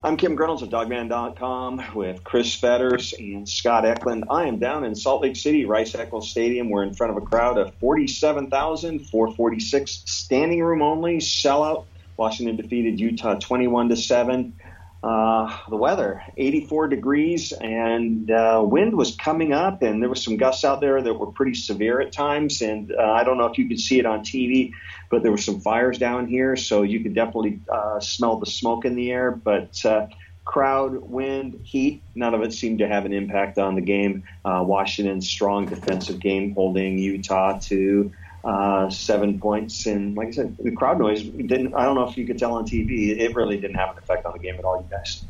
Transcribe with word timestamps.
I'm 0.00 0.16
Kim 0.16 0.36
Grinolds 0.36 0.62
of 0.62 0.68
Dawgman.com 0.68 1.96
with 1.96 2.22
Chris 2.22 2.54
Fetters 2.54 3.14
and 3.18 3.48
Scott 3.48 3.84
Eklund. 3.84 4.26
I 4.30 4.46
am 4.46 4.60
down 4.60 4.84
in 4.84 4.94
Salt 4.94 5.22
Lake 5.22 5.34
City, 5.34 5.64
Rice 5.64 5.96
Eccles 5.96 6.30
Stadium. 6.30 6.70
We're 6.70 6.84
in 6.84 6.94
front 6.94 7.16
of 7.16 7.20
a 7.20 7.26
crowd 7.26 7.58
of 7.58 7.74
47,446, 7.80 10.02
standing 10.06 10.62
room 10.62 10.82
only, 10.82 11.16
sellout. 11.16 11.86
Washington 12.16 12.54
defeated 12.54 13.00
Utah 13.00 13.40
21 13.40 13.88
to 13.88 13.96
7. 13.96 14.54
Uh, 15.00 15.56
the 15.68 15.76
weather 15.76 16.24
84 16.36 16.88
degrees 16.88 17.52
and 17.52 18.32
uh, 18.32 18.60
wind 18.64 18.96
was 18.96 19.14
coming 19.14 19.52
up 19.52 19.80
and 19.82 20.02
there 20.02 20.08
was 20.08 20.24
some 20.24 20.36
gusts 20.36 20.64
out 20.64 20.80
there 20.80 21.00
that 21.00 21.14
were 21.14 21.30
pretty 21.30 21.54
severe 21.54 22.00
at 22.00 22.10
times 22.10 22.62
and 22.62 22.92
uh, 22.92 23.12
i 23.12 23.22
don't 23.22 23.38
know 23.38 23.46
if 23.46 23.56
you 23.58 23.68
could 23.68 23.78
see 23.78 24.00
it 24.00 24.06
on 24.06 24.24
tv 24.24 24.72
but 25.08 25.22
there 25.22 25.30
were 25.30 25.38
some 25.38 25.60
fires 25.60 25.98
down 25.98 26.26
here 26.26 26.56
so 26.56 26.82
you 26.82 27.00
could 27.00 27.14
definitely 27.14 27.60
uh, 27.70 28.00
smell 28.00 28.40
the 28.40 28.46
smoke 28.46 28.84
in 28.84 28.96
the 28.96 29.12
air 29.12 29.30
but 29.30 29.84
uh, 29.86 30.08
crowd 30.44 30.94
wind 30.94 31.60
heat 31.62 32.02
none 32.16 32.34
of 32.34 32.42
it 32.42 32.52
seemed 32.52 32.80
to 32.80 32.88
have 32.88 33.06
an 33.06 33.12
impact 33.12 33.56
on 33.56 33.76
the 33.76 33.80
game. 33.80 34.24
Uh, 34.44 34.64
washington's 34.66 35.28
strong 35.28 35.64
defensive 35.64 36.18
game 36.18 36.52
holding 36.54 36.98
utah 36.98 37.56
to 37.60 38.10
uh, 38.44 38.88
seven 38.90 39.38
points. 39.40 39.86
And 39.86 40.16
like 40.16 40.28
I 40.28 40.32
said, 40.32 40.56
the 40.58 40.70
crowd 40.70 40.98
noise 40.98 41.22
didn't. 41.22 41.74
I 41.74 41.84
don't 41.84 41.94
know 41.94 42.08
if 42.08 42.16
you 42.16 42.26
could 42.26 42.38
tell 42.38 42.54
on 42.54 42.66
TV. 42.66 43.18
It 43.18 43.34
really 43.34 43.58
didn't 43.58 43.76
have 43.76 43.90
an 43.90 43.98
effect 43.98 44.26
on 44.26 44.32
the 44.32 44.38
game 44.38 44.54
at 44.56 44.64
all. 44.64 44.80
You 44.80 44.88
guys. 44.90 45.24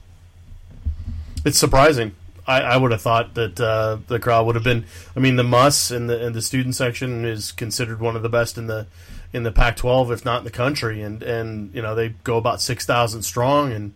It's 1.44 1.58
surprising. 1.58 2.14
I, 2.46 2.62
I 2.62 2.76
would 2.78 2.92
have 2.92 3.02
thought 3.02 3.34
that 3.34 3.60
uh, 3.60 3.98
the 4.06 4.18
crowd 4.18 4.46
would 4.46 4.54
have 4.54 4.64
been. 4.64 4.86
I 5.14 5.20
mean, 5.20 5.36
the 5.36 5.44
MUSS 5.44 5.90
in 5.90 6.06
the 6.06 6.24
in 6.26 6.32
the 6.32 6.42
student 6.42 6.74
section 6.74 7.24
is 7.24 7.52
considered 7.52 8.00
one 8.00 8.16
of 8.16 8.22
the 8.22 8.28
best 8.28 8.56
in 8.56 8.66
the 8.66 8.86
in 9.32 9.42
the 9.42 9.52
Pac-12, 9.52 10.10
if 10.10 10.24
not 10.24 10.38
in 10.38 10.44
the 10.44 10.50
country. 10.50 11.02
And 11.02 11.22
and 11.22 11.74
you 11.74 11.82
know 11.82 11.94
they 11.94 12.10
go 12.24 12.38
about 12.38 12.60
six 12.62 12.86
thousand 12.86 13.22
strong, 13.22 13.72
and 13.72 13.94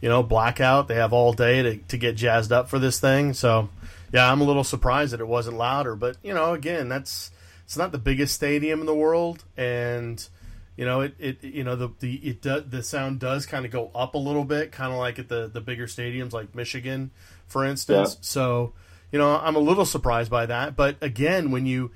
you 0.00 0.08
know 0.08 0.22
blackout. 0.22 0.88
They 0.88 0.96
have 0.96 1.12
all 1.12 1.32
day 1.32 1.62
to 1.62 1.76
to 1.76 1.96
get 1.96 2.16
jazzed 2.16 2.52
up 2.52 2.68
for 2.68 2.80
this 2.80 2.98
thing. 2.98 3.34
So 3.34 3.68
yeah, 4.12 4.30
I'm 4.30 4.40
a 4.40 4.44
little 4.44 4.64
surprised 4.64 5.12
that 5.12 5.20
it 5.20 5.28
wasn't 5.28 5.56
louder. 5.56 5.94
But 5.94 6.16
you 6.24 6.34
know, 6.34 6.54
again, 6.54 6.88
that's 6.88 7.30
it's 7.72 7.78
not 7.78 7.90
the 7.90 7.96
biggest 7.96 8.34
stadium 8.34 8.80
in 8.80 8.86
the 8.86 8.94
world, 8.94 9.44
and 9.56 10.28
you 10.76 10.84
know 10.84 11.00
it, 11.00 11.14
it 11.18 11.42
you 11.42 11.64
know 11.64 11.74
the 11.74 11.88
the 12.00 12.16
it 12.16 12.42
does 12.42 12.64
the 12.68 12.82
sound 12.82 13.18
does 13.18 13.46
kind 13.46 13.64
of 13.64 13.70
go 13.70 13.90
up 13.94 14.14
a 14.14 14.18
little 14.18 14.44
bit, 14.44 14.72
kind 14.72 14.92
of 14.92 14.98
like 14.98 15.18
at 15.18 15.30
the 15.30 15.48
the 15.50 15.62
bigger 15.62 15.86
stadiums 15.86 16.34
like 16.34 16.54
Michigan, 16.54 17.12
for 17.46 17.64
instance. 17.64 18.16
Yeah. 18.16 18.18
So 18.20 18.72
you 19.10 19.18
know 19.18 19.38
I'm 19.38 19.56
a 19.56 19.58
little 19.58 19.86
surprised 19.86 20.30
by 20.30 20.44
that, 20.44 20.76
but 20.76 20.98
again, 21.00 21.50
when 21.50 21.64
you 21.64 21.92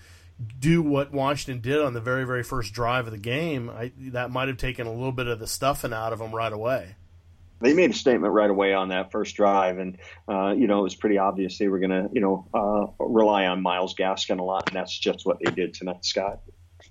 do 0.59 0.81
what 0.81 1.13
Washington 1.13 1.61
did 1.61 1.83
on 1.83 1.93
the 1.93 2.01
very 2.01 2.25
very 2.25 2.43
first 2.43 2.73
drive 2.73 3.05
of 3.05 3.13
the 3.13 3.19
game, 3.19 3.69
I, 3.69 3.93
that 3.99 4.31
might 4.31 4.49
have 4.49 4.57
taken 4.57 4.87
a 4.87 4.93
little 4.93 5.13
bit 5.13 5.27
of 5.27 5.39
the 5.41 5.47
stuffing 5.47 5.93
out 5.93 6.15
of 6.15 6.21
them 6.21 6.35
right 6.35 6.55
away 6.55 6.95
they 7.61 7.75
made 7.75 7.91
a 7.91 7.95
statement 7.95 8.33
right 8.33 8.51
away 8.51 8.75
on 8.75 8.89
that 8.91 9.13
first 9.13 9.37
drive, 9.37 9.79
and 9.79 9.99
uh, 10.29 10.53
you 10.57 10.67
know 10.67 10.81
it 10.81 10.85
was 10.85 10.95
pretty 10.95 11.19
obvious 11.19 11.59
they 11.59 11.69
were 11.69 11.79
going 11.79 11.91
to 11.91 12.09
you 12.13 12.21
know 12.21 12.47
uh, 12.53 13.05
rely 13.05 13.47
on 13.47 13.63
Myles 13.63 13.95
Gaskin 13.95 14.39
a 14.39 14.43
lot, 14.43 14.69
and 14.69 14.77
that's 14.77 14.97
just 14.97 15.25
what 15.25 15.39
they 15.43 15.51
did 15.51 15.75
tonight, 15.75 16.05
Scott. 16.05 16.41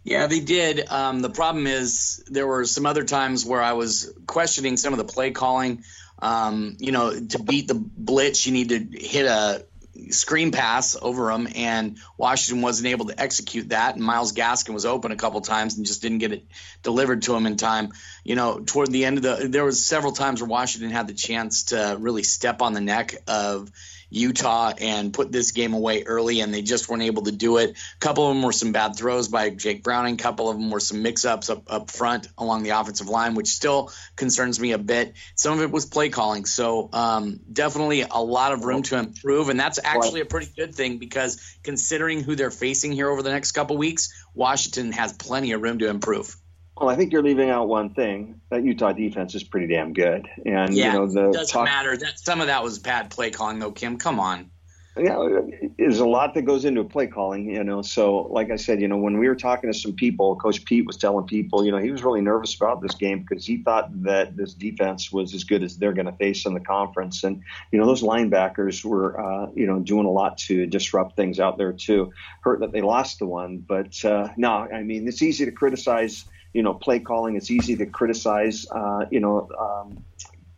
Yeah, 0.04 0.28
they 0.28 0.40
did. 0.40 0.88
Um, 0.88 1.22
the 1.22 1.30
problem 1.30 1.66
is 1.68 2.24
there 2.28 2.46
were 2.46 2.66
some 2.66 2.86
other 2.86 3.04
times 3.04 3.46
where 3.46 3.62
I 3.62 3.74
was 3.74 4.14
questioning 4.28 4.78
some 4.78 4.94
of 4.94 4.98
the 4.98 5.06
play 5.06 5.32
calling. 5.32 5.84
Um, 6.20 6.78
you 6.80 6.92
know, 6.92 7.20
to 7.20 7.40
beat 7.40 7.68
the 7.68 7.76
blitz, 7.76 8.46
you 8.46 8.54
need 8.54 8.70
to 8.70 8.80
hit 8.80 9.26
a 9.26 9.66
screen 10.10 10.52
pass 10.52 10.96
over 11.02 11.32
him, 11.32 11.48
and 11.56 11.98
Washington 12.18 12.62
wasn't 12.62 12.88
able 12.88 13.06
to 13.06 13.20
execute 13.20 13.70
that. 13.70 13.96
And 13.96 14.04
Myles 14.04 14.34
Gaskin 14.34 14.74
was 14.74 14.86
open 14.86 15.12
a 15.12 15.16
couple 15.16 15.42
times 15.42 15.78
and 15.78 15.86
just 15.86 16.02
didn't 16.02 16.20
get 16.20 16.32
it 16.32 16.46
delivered 16.84 17.24
to 17.24 17.36
him 17.36 17.46
in 17.46 17.56
time. 17.56 17.92
You 18.24 18.36
know, 18.36 18.60
toward 18.60 18.92
the 18.92 19.06
end 19.06 19.18
of 19.18 19.24
the, 19.24 19.48
there 19.48 19.66
was 19.66 19.84
several 19.84 20.14
times 20.14 20.42
where 20.42 20.50
Washington 20.50 20.92
had 20.92 21.08
the 21.08 21.14
chance 21.14 21.66
to 21.66 21.98
really 22.00 22.24
step 22.24 22.62
on 22.62 22.74
the 22.74 22.82
neck 22.82 23.16
of 23.28 23.72
Utah 24.16 24.74
and 24.80 25.14
put 25.14 25.32
this 25.32 25.52
game 25.52 25.74
away 25.74 26.04
early, 26.04 26.42
and 26.42 26.54
they 26.54 26.62
just 26.62 26.90
weren't 26.90 27.04
able 27.04 27.24
to 27.24 27.32
do 27.32 27.58
it. 27.58 27.72
A 27.72 28.00
couple 28.00 28.28
of 28.30 28.36
them 28.36 28.44
were 28.44 28.52
some 28.52 28.72
bad 28.72 28.96
throws 28.96 29.28
by 29.28 29.50
Jake 29.50 29.84
Browning. 29.84 30.16
A 30.16 30.18
couple 30.18 30.50
of 30.50 30.58
them 30.58 30.70
were 30.72 30.80
some 30.80 31.02
mix-ups 31.02 31.50
up, 31.50 31.64
up 31.72 31.92
front 31.92 32.28
along 32.38 32.64
the 32.64 32.72
offensive 32.72 33.10
line, 33.10 33.36
which 33.36 33.48
still 33.48 33.92
concerns 34.16 34.60
me 34.60 34.72
a 34.72 34.78
bit. 34.78 35.14
Some 35.36 35.54
of 35.54 35.62
it 35.62 35.72
was 35.72 35.86
play 35.86 36.10
calling, 36.10 36.46
so 36.46 36.90
um, 36.94 37.40
definitely 37.52 38.02
a 38.02 38.22
lot 38.22 38.54
of 38.54 38.64
room 38.64 38.84
to 38.84 38.98
improve, 38.98 39.50
and 39.50 39.60
that's 39.60 39.80
actually 39.84 40.22
a 40.22 40.26
pretty 40.26 40.52
good 40.56 40.74
thing 40.74 40.98
because 40.98 41.58
considering 41.64 42.22
who 42.22 42.36
they're 42.36 42.52
facing 42.52 42.92
here 42.92 43.10
over 43.10 43.22
the 43.22 43.32
next 43.32 43.52
couple 43.52 43.78
weeks, 43.78 44.14
Washington 44.34 44.92
has 44.92 45.14
plenty 45.14 45.52
of 45.52 45.62
room 45.62 45.80
to 45.80 45.90
improve. 45.90 46.36
Well, 46.78 46.90
I 46.90 46.96
think 46.96 47.14
you're 47.14 47.24
leaving 47.24 47.50
out 47.50 47.70
one 47.70 47.94
thing. 47.94 48.42
That 48.52 48.64
Utah 48.64 48.92
defense 48.92 49.34
is 49.34 49.44
pretty 49.44 49.68
damn 49.68 49.94
good, 49.94 50.28
and 50.46 50.74
yeah, 50.74 50.88
you 50.88 51.00
know 51.00 51.08
the 51.08 51.32
doesn't 51.32 51.54
talk- 51.54 51.66
matter. 51.66 51.96
That 51.96 52.20
some 52.20 52.42
of 52.42 52.48
that 52.48 52.64
was 52.64 52.80
bad 52.80 53.10
play 53.10 53.32
calling, 53.32 53.60
though. 53.60 53.72
Kim, 53.72 53.98
come 53.98 54.20
on. 54.20 54.52
Yeah, 54.98 55.42
there's 55.78 56.00
a 56.00 56.06
lot 56.06 56.34
that 56.36 56.44
goes 56.44 56.64
into 56.64 56.82
play 56.86 57.08
calling, 57.08 57.50
you 57.50 57.66
know. 57.66 57.82
So, 57.82 58.28
like 58.32 58.50
I 58.50 58.56
said, 58.56 58.80
you 58.80 58.88
know, 58.88 58.96
when 58.96 59.18
we 59.18 59.28
were 59.28 59.36
talking 59.36 59.70
to 59.70 59.78
some 59.78 59.92
people, 59.92 60.38
Coach 60.38 60.64
Pete 60.64 60.86
was 60.86 60.96
telling 60.96 61.26
people, 61.26 61.66
you 61.66 61.72
know, 61.72 61.80
he 61.80 61.92
was 61.92 62.02
really 62.02 62.22
nervous 62.22 62.56
about 62.56 62.82
this 62.82 62.96
game 62.96 63.26
because 63.28 63.46
he 63.46 63.58
thought 63.58 63.90
that 64.04 64.38
this 64.38 64.54
defense 64.54 65.12
was 65.12 65.34
as 65.34 65.44
good 65.44 65.64
as 65.64 65.76
they're 65.76 65.92
going 65.92 66.06
to 66.06 66.14
face 66.14 66.46
in 66.46 66.54
the 66.54 66.62
conference, 66.62 67.26
and 67.26 67.42
you 67.72 67.80
know, 67.80 67.86
those 67.86 68.04
linebackers 68.04 68.86
were, 68.86 69.20
uh, 69.20 69.48
you 69.54 69.66
know, 69.66 69.80
doing 69.80 70.06
a 70.06 70.12
lot 70.12 70.38
to 70.40 70.66
disrupt 70.66 71.18
things 71.18 71.42
out 71.42 71.58
there 71.58 71.74
too. 71.74 72.14
Hurt 72.42 72.62
that 72.62 72.72
they 72.72 72.82
lost 72.82 73.20
the 73.20 73.26
one, 73.26 73.58
but 73.58 74.04
uh, 74.06 74.30
no, 74.38 74.50
I 74.50 74.84
mean, 74.84 75.08
it's 75.10 75.22
easy 75.22 75.44
to 75.44 75.52
criticize 75.52 76.24
you 76.56 76.64
know, 76.64 76.74
play 76.74 77.00
calling. 77.00 77.36
It's 77.36 77.52
easy 77.52 77.76
to 77.76 77.86
criticize, 77.86 78.66
uh, 78.72 79.06
you 79.12 79.20
know, 79.20 79.50
um, 79.60 80.06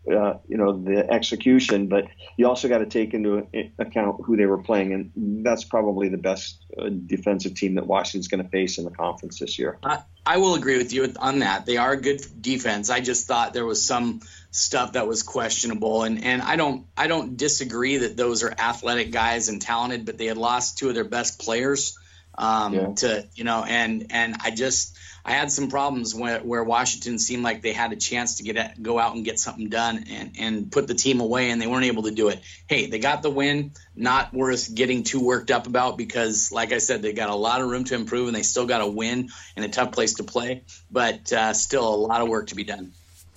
uh, 0.10 0.38
you 0.48 0.56
know, 0.56 0.72
the 0.72 1.12
execution, 1.12 1.88
but 1.88 2.06
you 2.38 2.48
also 2.48 2.70
got 2.70 2.78
to 2.78 2.86
take 2.86 3.16
into 3.16 3.48
account 3.80 4.24
who 4.24 4.38
they 4.38 4.46
were 4.46 4.60
playing, 4.60 4.94
and 4.94 5.44
that's 5.44 5.64
probably 5.64 6.08
the 6.08 6.18
best 6.18 6.64
uh, 6.80 6.88
defensive 6.88 7.56
team 7.56 7.76
that 7.76 7.88
Washington's 7.88 8.28
going 8.28 8.44
to 8.44 8.50
face 8.50 8.78
in 8.78 8.86
the 8.86 8.92
conference 8.92 9.40
this 9.40 9.58
year. 9.58 9.80
I, 9.84 10.04
I 10.24 10.38
will 10.38 10.54
agree 10.54 10.78
with 10.78 10.94
you 10.94 11.12
on 11.20 11.40
that. 11.40 11.66
They 11.66 11.78
are 11.78 11.94
a 11.94 12.00
good 12.00 12.22
defense. 12.40 12.92
I 12.92 13.02
just 13.02 13.28
thought 13.28 13.54
there 13.54 13.66
was 13.66 13.84
some 13.84 14.22
stuff 14.52 14.94
that 14.94 15.08
was 15.08 15.24
questionable, 15.24 16.04
and 16.04 16.24
and 16.24 16.44
I 16.44 16.58
don't 16.58 16.86
I 16.96 17.08
don't 17.08 17.36
disagree 17.36 17.98
that 17.98 18.16
those 18.16 18.44
are 18.44 18.52
athletic 18.52 19.12
guys 19.12 19.50
and 19.50 19.60
talented, 19.60 20.06
but 20.06 20.20
they 20.20 20.28
had 20.28 20.38
lost 20.38 20.78
two 20.78 20.90
of 20.90 20.96
their 20.96 21.06
best 21.06 21.40
players 21.40 21.98
um, 22.38 22.74
yeah. 22.74 22.94
to 22.94 23.28
you 23.36 23.44
know, 23.44 23.64
and 23.68 24.08
and 24.12 24.38
I 24.44 24.52
just 24.52 24.98
I 25.28 25.32
had 25.32 25.52
some 25.52 25.68
problems 25.68 26.16
where, 26.16 26.40
where 26.40 26.64
Washington 26.64 27.20
seemed 27.20 27.44
like 27.44 27.62
they 27.62 27.74
had 27.74 27.92
a 27.92 27.98
chance 27.98 28.36
to 28.36 28.44
get 28.44 28.82
go 28.82 28.98
out 28.98 29.14
and 29.14 29.26
get 29.26 29.40
something 29.40 29.68
done 29.68 30.06
and, 30.10 30.32
and 30.40 30.72
put 30.72 30.88
the 30.88 30.94
team 30.94 31.20
away, 31.20 31.50
and 31.50 31.62
they 31.62 31.68
weren't 31.68 31.84
able 31.84 32.04
to 32.04 32.12
do 32.12 32.30
it. 32.30 32.40
Hey, 32.66 32.88
they 32.88 33.00
got 33.00 33.24
the 33.24 33.30
win, 33.30 33.74
not 33.94 34.34
worth 34.34 34.74
getting 34.74 35.04
too 35.04 35.20
worked 35.20 35.52
up 35.52 35.68
about 35.68 35.98
because, 35.98 36.50
like 36.54 36.72
I 36.72 36.78
said, 36.78 37.02
they 37.02 37.12
got 37.12 37.30
a 37.30 37.36
lot 37.36 37.60
of 37.60 37.68
room 37.68 37.84
to 37.86 37.96
improve, 37.96 38.28
and 38.28 38.36
they 38.38 38.42
still 38.42 38.66
got 38.66 38.80
a 38.80 38.88
win 38.88 39.28
in 39.58 39.66
a 39.66 39.68
tough 39.68 39.92
place 39.92 40.14
to 40.14 40.24
play, 40.24 40.64
but 40.90 41.34
uh, 41.34 41.52
still 41.52 41.94
a 41.94 41.98
lot 41.98 42.22
of 42.22 42.30
work 42.30 42.48
to 42.48 42.56
be 42.56 42.64
done. 42.64 42.94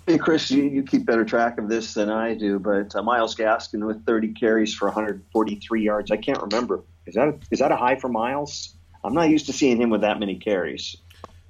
Hey, 0.06 0.16
Chris, 0.16 0.48
you, 0.48 0.62
you 0.62 0.84
keep 0.84 1.04
better 1.06 1.24
track 1.24 1.58
of 1.58 1.68
this 1.68 1.94
than 1.94 2.08
I 2.08 2.34
do, 2.34 2.60
but 2.60 2.94
uh, 2.94 3.02
Myles 3.02 3.34
Gaskin 3.34 3.84
with 3.84 4.06
30 4.06 4.34
carries 4.34 4.72
for 4.72 4.86
143 4.86 5.82
yards. 5.82 6.12
I 6.12 6.18
can't 6.18 6.40
remember. 6.40 6.84
Is 7.06 7.14
that 7.16 7.26
a, 7.26 7.34
is 7.50 7.58
that 7.58 7.72
a 7.72 7.76
high 7.76 7.96
for 7.96 8.08
Myles? 8.08 8.74
I'm 9.02 9.14
not 9.14 9.28
used 9.28 9.46
to 9.46 9.52
seeing 9.52 9.80
him 9.80 9.90
with 9.90 10.02
that 10.02 10.20
many 10.20 10.36
carries. 10.36 10.96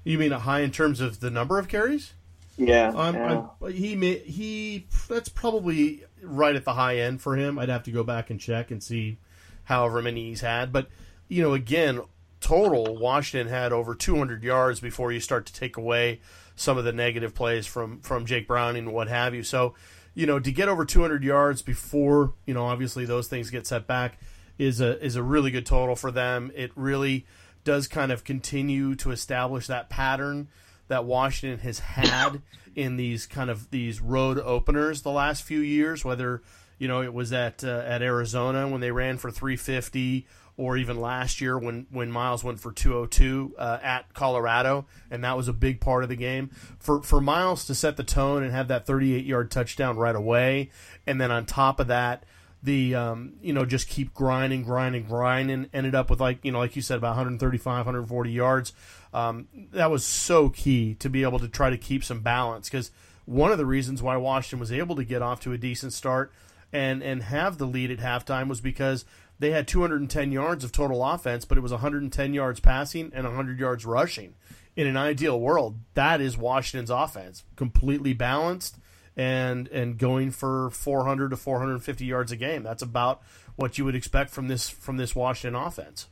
You 0.05 0.19
mean 0.19 0.33
a 0.33 0.39
high 0.39 0.61
in 0.61 0.71
terms 0.71 1.01
of 1.01 1.21
the 1.21 1.31
number 1.31 1.59
of 1.59 1.69
carries? 1.69 2.15
Yeah, 2.57 2.93
yeah. 2.93 3.71
he 3.71 3.97
may, 3.97 4.19
he 4.19 4.87
that's 5.09 5.29
probably 5.29 6.05
right 6.23 6.55
at 6.55 6.65
the 6.65 6.75
high 6.75 6.99
end 6.99 7.23
for 7.23 7.37
him. 7.37 7.59
I'd 7.59 7.69
have 7.69 7.85
to 7.85 7.91
go 7.91 8.05
back 8.05 8.29
and 8.31 8.39
check 8.39 8.71
and 8.71 8.83
see 8.83 9.19
however 9.65 10.03
many 10.03 10.29
he's 10.29 10.41
had, 10.41 10.73
but 10.73 10.89
you 11.29 11.43
know, 11.43 11.55
again, 11.55 12.01
total 12.41 12.99
Washington 12.99 13.49
had 13.49 13.73
over 13.73 13.95
200 13.95 14.43
yards 14.43 14.81
before 14.81 15.13
you 15.13 15.21
start 15.21 15.47
to 15.47 15.53
take 15.53 15.77
away 15.77 16.21
some 16.57 16.77
of 16.77 16.85
the 16.85 16.93
negative 16.93 17.35
plays 17.35 17.67
from 17.67 18.01
from 18.01 18.27
Jake 18.27 18.47
Browning 18.47 18.85
and 18.85 18.93
what 18.93 19.09
have 19.09 19.35
you. 19.35 19.43
So, 19.43 19.75
you 20.15 20.27
know, 20.27 20.39
to 20.39 20.53
get 20.53 20.69
over 20.69 20.85
200 20.85 21.23
yards 21.23 21.63
before 21.63 22.35
you 22.45 22.53
know, 22.53 22.67
obviously 22.67 23.05
those 23.07 23.29
things 23.29 23.49
get 23.49 23.67
set 23.67 23.87
back 23.87 24.19
is 24.59 24.81
a 24.81 25.03
is 25.03 25.17
a 25.17 25.23
really 25.23 25.51
good 25.51 25.65
total 25.65 25.97
for 25.97 26.11
them. 26.11 26.51
It 26.55 26.73
really 26.75 27.25
does 27.65 27.89
kind 27.89 28.13
of 28.13 28.25
continue 28.25 28.95
to 28.97 29.11
establish 29.11 29.67
that 29.67 29.89
pattern 29.89 30.49
that 30.89 31.05
Washington 31.05 31.61
has 31.61 31.79
had 31.79 32.43
in 32.75 32.97
these 32.97 33.27
kind 33.27 33.51
of 33.51 33.71
these 33.71 34.01
road 34.01 34.39
openers 34.39 35.03
the 35.03 35.11
last 35.11 35.43
few 35.43 35.61
years, 35.61 36.05
whether 36.05 36.43
you 36.79 36.89
know 36.89 37.03
it 37.03 37.15
was 37.15 37.33
at 37.33 37.65
uh, 37.65 37.83
at 37.87 38.03
Arizona 38.03 38.69
when 38.69 38.81
they 38.81 38.91
ran 38.91 39.17
for 39.19 39.31
350 39.31 40.27
or 40.57 40.77
even 40.77 41.01
last 41.01 41.41
year 41.41 41.59
when 41.59 41.87
when 41.91 42.11
Myles 42.11 42.45
went 42.45 42.61
for 42.61 42.71
202 42.71 43.55
uh, 43.59 43.79
at 43.83 44.13
Colorado, 44.13 44.85
and 45.11 45.25
that 45.25 45.37
was 45.37 45.49
a 45.49 45.55
big 45.55 45.81
part 45.81 46.03
of 46.03 46.11
the 46.11 46.17
game. 46.17 46.51
For 46.79 47.03
for 47.03 47.21
Myles 47.21 47.65
to 47.67 47.75
set 47.75 47.97
the 47.97 48.05
tone 48.05 48.43
and 48.43 48.53
have 48.53 48.69
that 48.69 48.87
38 48.87 49.25
yard 49.25 49.51
touchdown 49.51 49.97
right 49.97 50.15
away, 50.15 50.71
and 51.07 51.21
then 51.21 51.31
on 51.31 51.47
top 51.47 51.81
of 51.81 51.87
that, 51.87 52.25
the 52.63 52.95
um, 52.95 53.35
you 53.41 53.53
know 53.53 53.65
just 53.65 53.89
keep 53.89 54.13
grinding, 54.15 54.63
grinding, 54.63 55.05
grinding. 55.05 55.69
Ended 55.73 55.95
up 55.95 56.11
with 56.11 56.21
like 56.21 56.45
you 56.45 56.53
know 56.53 56.59
like 56.59 56.77
you 56.77 56.83
said 56.83 56.99
about 56.99 57.11
135, 57.11 57.87
140 57.87 58.31
yards. 58.31 58.73
Um, 59.13 59.49
that 59.73 59.91
was 59.91 60.05
so 60.05 60.51
key 60.51 60.95
to 60.97 61.09
be 61.09 61.23
able 61.23 61.39
to 61.39 61.49
try 61.49 61.71
to 61.71 61.79
keep 61.79 62.05
some 62.05 62.21
balance 62.21 62.69
because 62.69 62.91
one 63.25 63.53
of 63.53 63.59
the 63.59 63.67
reasons 63.67 64.03
why 64.03 64.17
Washington 64.17 64.61
was 64.61 64.73
able 64.73 64.97
to 64.97 65.05
get 65.05 65.23
off 65.23 65.41
to 65.41 65.53
a 65.53 65.59
decent 65.59 65.93
start 65.93 66.33
and 66.73 67.03
and 67.03 67.23
have 67.25 67.59
the 67.59 67.67
lead 67.67 67.91
at 67.91 67.99
halftime 67.99 68.49
was 68.49 68.61
because 68.61 69.05
they 69.39 69.51
had 69.53 69.67
210 69.67 70.33
yards 70.33 70.65
of 70.65 70.71
total 70.71 71.03
offense, 71.03 71.47
but 71.47 71.57
it 71.57 71.63
was 71.63 71.73
110 71.73 72.35
yards 72.35 72.61
passing 72.61 73.11
and 73.15 73.25
100 73.25 73.59
yards 73.59 73.87
rushing. 73.87 74.35
In 74.77 74.87
an 74.87 74.97
ideal 74.97 75.41
world, 75.41 75.79
that 75.95 76.21
is 76.21 76.37
Washington's 76.37 76.91
offense, 76.91 77.45
completely 77.57 78.13
balanced 78.13 78.77
and 79.17 79.69
and 79.69 79.99
going 79.99 80.31
for 80.31 80.71
400 80.71 81.31
to 81.31 81.37
450 81.37 82.05
yards 82.05 82.33
a 82.33 82.37
game. 82.37 82.63
That's 82.63 82.83
about 82.83 83.23
what 83.57 83.79
you 83.79 83.85
would 83.85 83.95
expect 83.95 84.31
from 84.31 84.49
this 84.49 84.69
from 84.69 84.97
this 84.97 85.15
Washington 85.15 85.61
offense. 85.61 86.09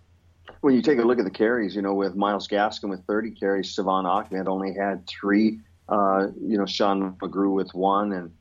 When 0.60 0.74
you 0.74 0.82
take 0.82 0.98
a 0.98 1.02
look 1.02 1.18
at 1.18 1.24
the 1.24 1.30
carries, 1.30 1.76
you 1.76 1.82
know, 1.82 1.94
with 1.94 2.16
Myles 2.16 2.48
Gaskin 2.48 2.88
with 2.88 3.04
30 3.06 3.32
carries, 3.32 3.74
Salvon 3.74 4.06
Ahmed 4.06 4.48
only 4.48 4.74
had 4.74 5.06
three. 5.06 5.60
Uh, 5.88 6.28
you 6.40 6.58
know, 6.58 6.66
Sean 6.66 7.14
McGrew 7.14 7.54
with 7.54 7.72
one, 7.72 8.12
and 8.12 8.32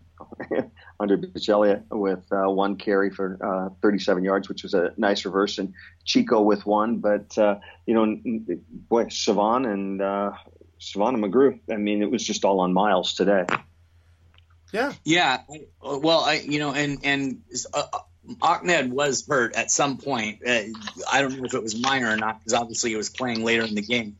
Andre 0.99 1.17
Baccellia 1.17 1.83
with 1.89 2.25
uh, 2.31 2.49
one 2.49 2.75
carry 2.75 3.09
for 3.09 3.37
uh, 3.41 3.69
37 3.81 4.23
yards, 4.23 4.49
which 4.49 4.63
was 4.63 4.73
a 4.73 4.93
nice 4.97 5.23
reverse, 5.25 5.57
and 5.57 5.73
Chico 6.03 6.41
with 6.41 6.65
one. 6.65 6.97
But 6.97 7.37
uh, 7.37 7.59
you 7.85 7.93
know, 7.93 8.57
boy, 8.89 9.09
Salvon 9.09 9.65
and 9.65 10.01
uh, 10.01 10.31
Salvon 10.79 11.15
and 11.15 11.23
McGrew. 11.23 11.59
I 11.71 11.75
mean, 11.75 12.01
it 12.01 12.11
was 12.11 12.23
just 12.25 12.43
all 12.43 12.59
on 12.59 12.73
Myles 12.73 13.13
today. 13.13 13.45
Yeah, 14.71 14.93
yeah. 15.03 15.41
Well, 15.81 16.19
I 16.21 16.35
you 16.35 16.59
know, 16.59 16.73
and 16.73 16.99
and 17.03 17.41
uh, 17.73 17.85
Ahmed 18.41 18.91
was 18.91 19.25
hurt 19.27 19.55
at 19.55 19.71
some 19.71 19.97
point. 19.97 20.41
Uh, 20.45 20.63
I 21.11 21.21
don't 21.21 21.37
know 21.37 21.45
if 21.45 21.53
it 21.53 21.63
was 21.63 21.79
minor 21.79 22.11
or 22.11 22.17
not 22.17 22.39
because 22.39 22.53
obviously 22.53 22.91
he 22.91 22.95
was 22.95 23.09
playing 23.09 23.43
later 23.43 23.63
in 23.63 23.75
the 23.75 23.81
game. 23.81 24.17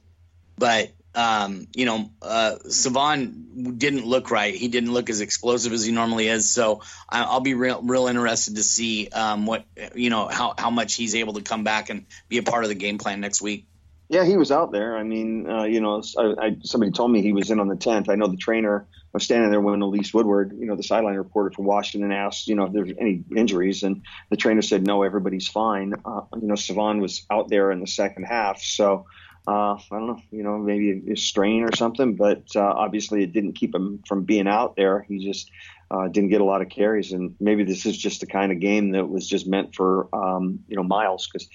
But 0.57 0.91
um, 1.17 1.67
you 1.75 1.85
know, 1.85 2.11
uh, 2.21 2.57
Salvon 2.69 3.75
didn't 3.77 4.05
look 4.05 4.29
right. 4.31 4.53
He 4.53 4.67
didn't 4.67 4.93
look 4.93 5.09
as 5.09 5.19
explosive 5.19 5.73
as 5.73 5.83
he 5.83 5.91
normally 5.91 6.27
is. 6.27 6.49
So 6.49 6.81
I'll 7.09 7.39
be 7.39 7.55
real, 7.55 7.81
real 7.81 8.07
interested 8.07 8.55
to 8.55 8.63
see 8.63 9.09
um, 9.09 9.45
what 9.45 9.65
you 9.95 10.09
know 10.09 10.27
how 10.27 10.53
how 10.57 10.69
much 10.69 10.95
he's 10.95 11.15
able 11.15 11.33
to 11.33 11.41
come 11.41 11.63
back 11.63 11.89
and 11.89 12.05
be 12.29 12.37
a 12.37 12.43
part 12.43 12.63
of 12.63 12.69
the 12.69 12.75
game 12.75 12.99
plan 12.99 13.19
next 13.19 13.41
week. 13.41 13.65
Yeah, 14.09 14.23
he 14.23 14.37
was 14.37 14.51
out 14.51 14.71
there. 14.71 14.95
I 14.95 15.03
mean, 15.03 15.49
uh, 15.49 15.63
you 15.63 15.81
know, 15.81 16.01
I, 16.17 16.33
I, 16.39 16.57
somebody 16.63 16.91
told 16.93 17.11
me 17.11 17.21
he 17.21 17.33
was 17.33 17.51
in 17.51 17.59
on 17.59 17.67
the 17.67 17.75
tenth. 17.75 18.07
I 18.09 18.15
know 18.15 18.27
the 18.27 18.37
trainer 18.37 18.87
was 19.11 19.23
standing 19.23 19.51
there 19.51 19.59
when 19.59 19.81
Elise 19.81 20.13
Woodward, 20.13 20.55
you 20.57 20.65
know, 20.65 20.77
the 20.77 20.83
sideline 20.83 21.15
reporter 21.15 21.51
from 21.51 21.65
Washington, 21.65 22.13
asked, 22.13 22.47
you 22.47 22.55
know, 22.55 22.65
if 22.65 22.73
there's 22.73 22.91
any 22.97 23.23
injuries, 23.35 23.83
and 23.83 24.03
the 24.29 24.37
trainer 24.37 24.61
said 24.61 24.85
no, 24.85 25.03
everybody's 25.03 25.49
fine. 25.49 25.93
Uh, 26.05 26.21
you 26.39 26.47
know, 26.47 26.55
Salvon 26.55 27.01
was 27.01 27.25
out 27.29 27.49
there 27.49 27.69
in 27.71 27.81
the 27.81 27.87
second 27.87 28.23
half, 28.23 28.61
so 28.61 29.07
uh, 29.47 29.75
I 29.75 29.81
don't 29.91 30.07
know, 30.07 30.21
you 30.31 30.43
know, 30.43 30.57
maybe 30.57 31.11
a 31.11 31.15
strain 31.15 31.63
or 31.63 31.75
something, 31.75 32.15
but 32.15 32.43
uh, 32.55 32.61
obviously 32.61 33.23
it 33.23 33.33
didn't 33.33 33.53
keep 33.53 33.73
him 33.73 34.03
from 34.07 34.23
being 34.23 34.47
out 34.47 34.75
there. 34.75 35.05
He 35.07 35.25
just 35.25 35.49
uh, 35.89 36.09
didn't 36.09 36.29
get 36.29 36.41
a 36.41 36.45
lot 36.45 36.61
of 36.61 36.69
carries, 36.69 37.13
and 37.13 37.35
maybe 37.39 37.63
this 37.63 37.85
is 37.85 37.97
just 37.97 38.19
the 38.19 38.25
kind 38.25 38.51
of 38.51 38.59
game 38.59 38.91
that 38.91 39.07
was 39.07 39.27
just 39.27 39.47
meant 39.47 39.73
for 39.73 40.13
um, 40.13 40.59
you 40.67 40.75
know 40.75 40.83
Myles 40.83 41.29
because 41.31 41.47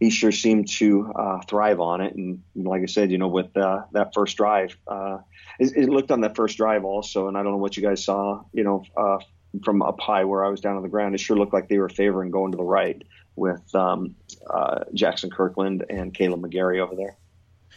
he 0.00 0.10
sure 0.10 0.32
seemed 0.32 0.68
to 0.68 1.12
uh, 1.12 1.40
thrive 1.42 1.80
on 1.80 2.00
it. 2.00 2.14
And 2.14 2.42
like 2.54 2.82
I 2.82 2.86
said, 2.86 3.10
you 3.10 3.18
know, 3.18 3.28
with 3.28 3.56
uh, 3.56 3.84
that 3.92 4.14
first 4.14 4.36
drive, 4.36 4.76
uh, 4.86 5.18
it, 5.58 5.76
it, 5.76 5.88
looked 5.88 6.10
on 6.10 6.20
that 6.20 6.36
first 6.36 6.56
drive 6.56 6.84
also, 6.84 7.28
and 7.28 7.36
I 7.36 7.42
don't 7.42 7.52
know 7.52 7.58
what 7.58 7.76
you 7.76 7.82
guys 7.82 8.04
saw, 8.04 8.42
you 8.52 8.62
know, 8.62 8.84
uh, 8.96 9.18
from 9.64 9.82
up 9.82 10.00
high 10.00 10.24
where 10.24 10.44
I 10.44 10.48
was 10.48 10.60
down 10.60 10.76
on 10.76 10.82
the 10.82 10.88
ground. 10.88 11.14
It 11.14 11.18
sure 11.18 11.36
looked 11.36 11.52
like 11.52 11.68
they 11.68 11.78
were 11.78 11.88
favoring 11.88 12.30
going 12.30 12.52
to 12.52 12.56
the 12.56 12.64
right 12.64 13.02
with 13.34 13.74
um, 13.74 14.14
uh, 14.48 14.84
Jackson 14.94 15.30
Kirkland 15.30 15.84
and 15.88 16.14
Kaleb 16.14 16.40
McGary 16.40 16.80
over 16.80 16.94
there. 16.94 17.16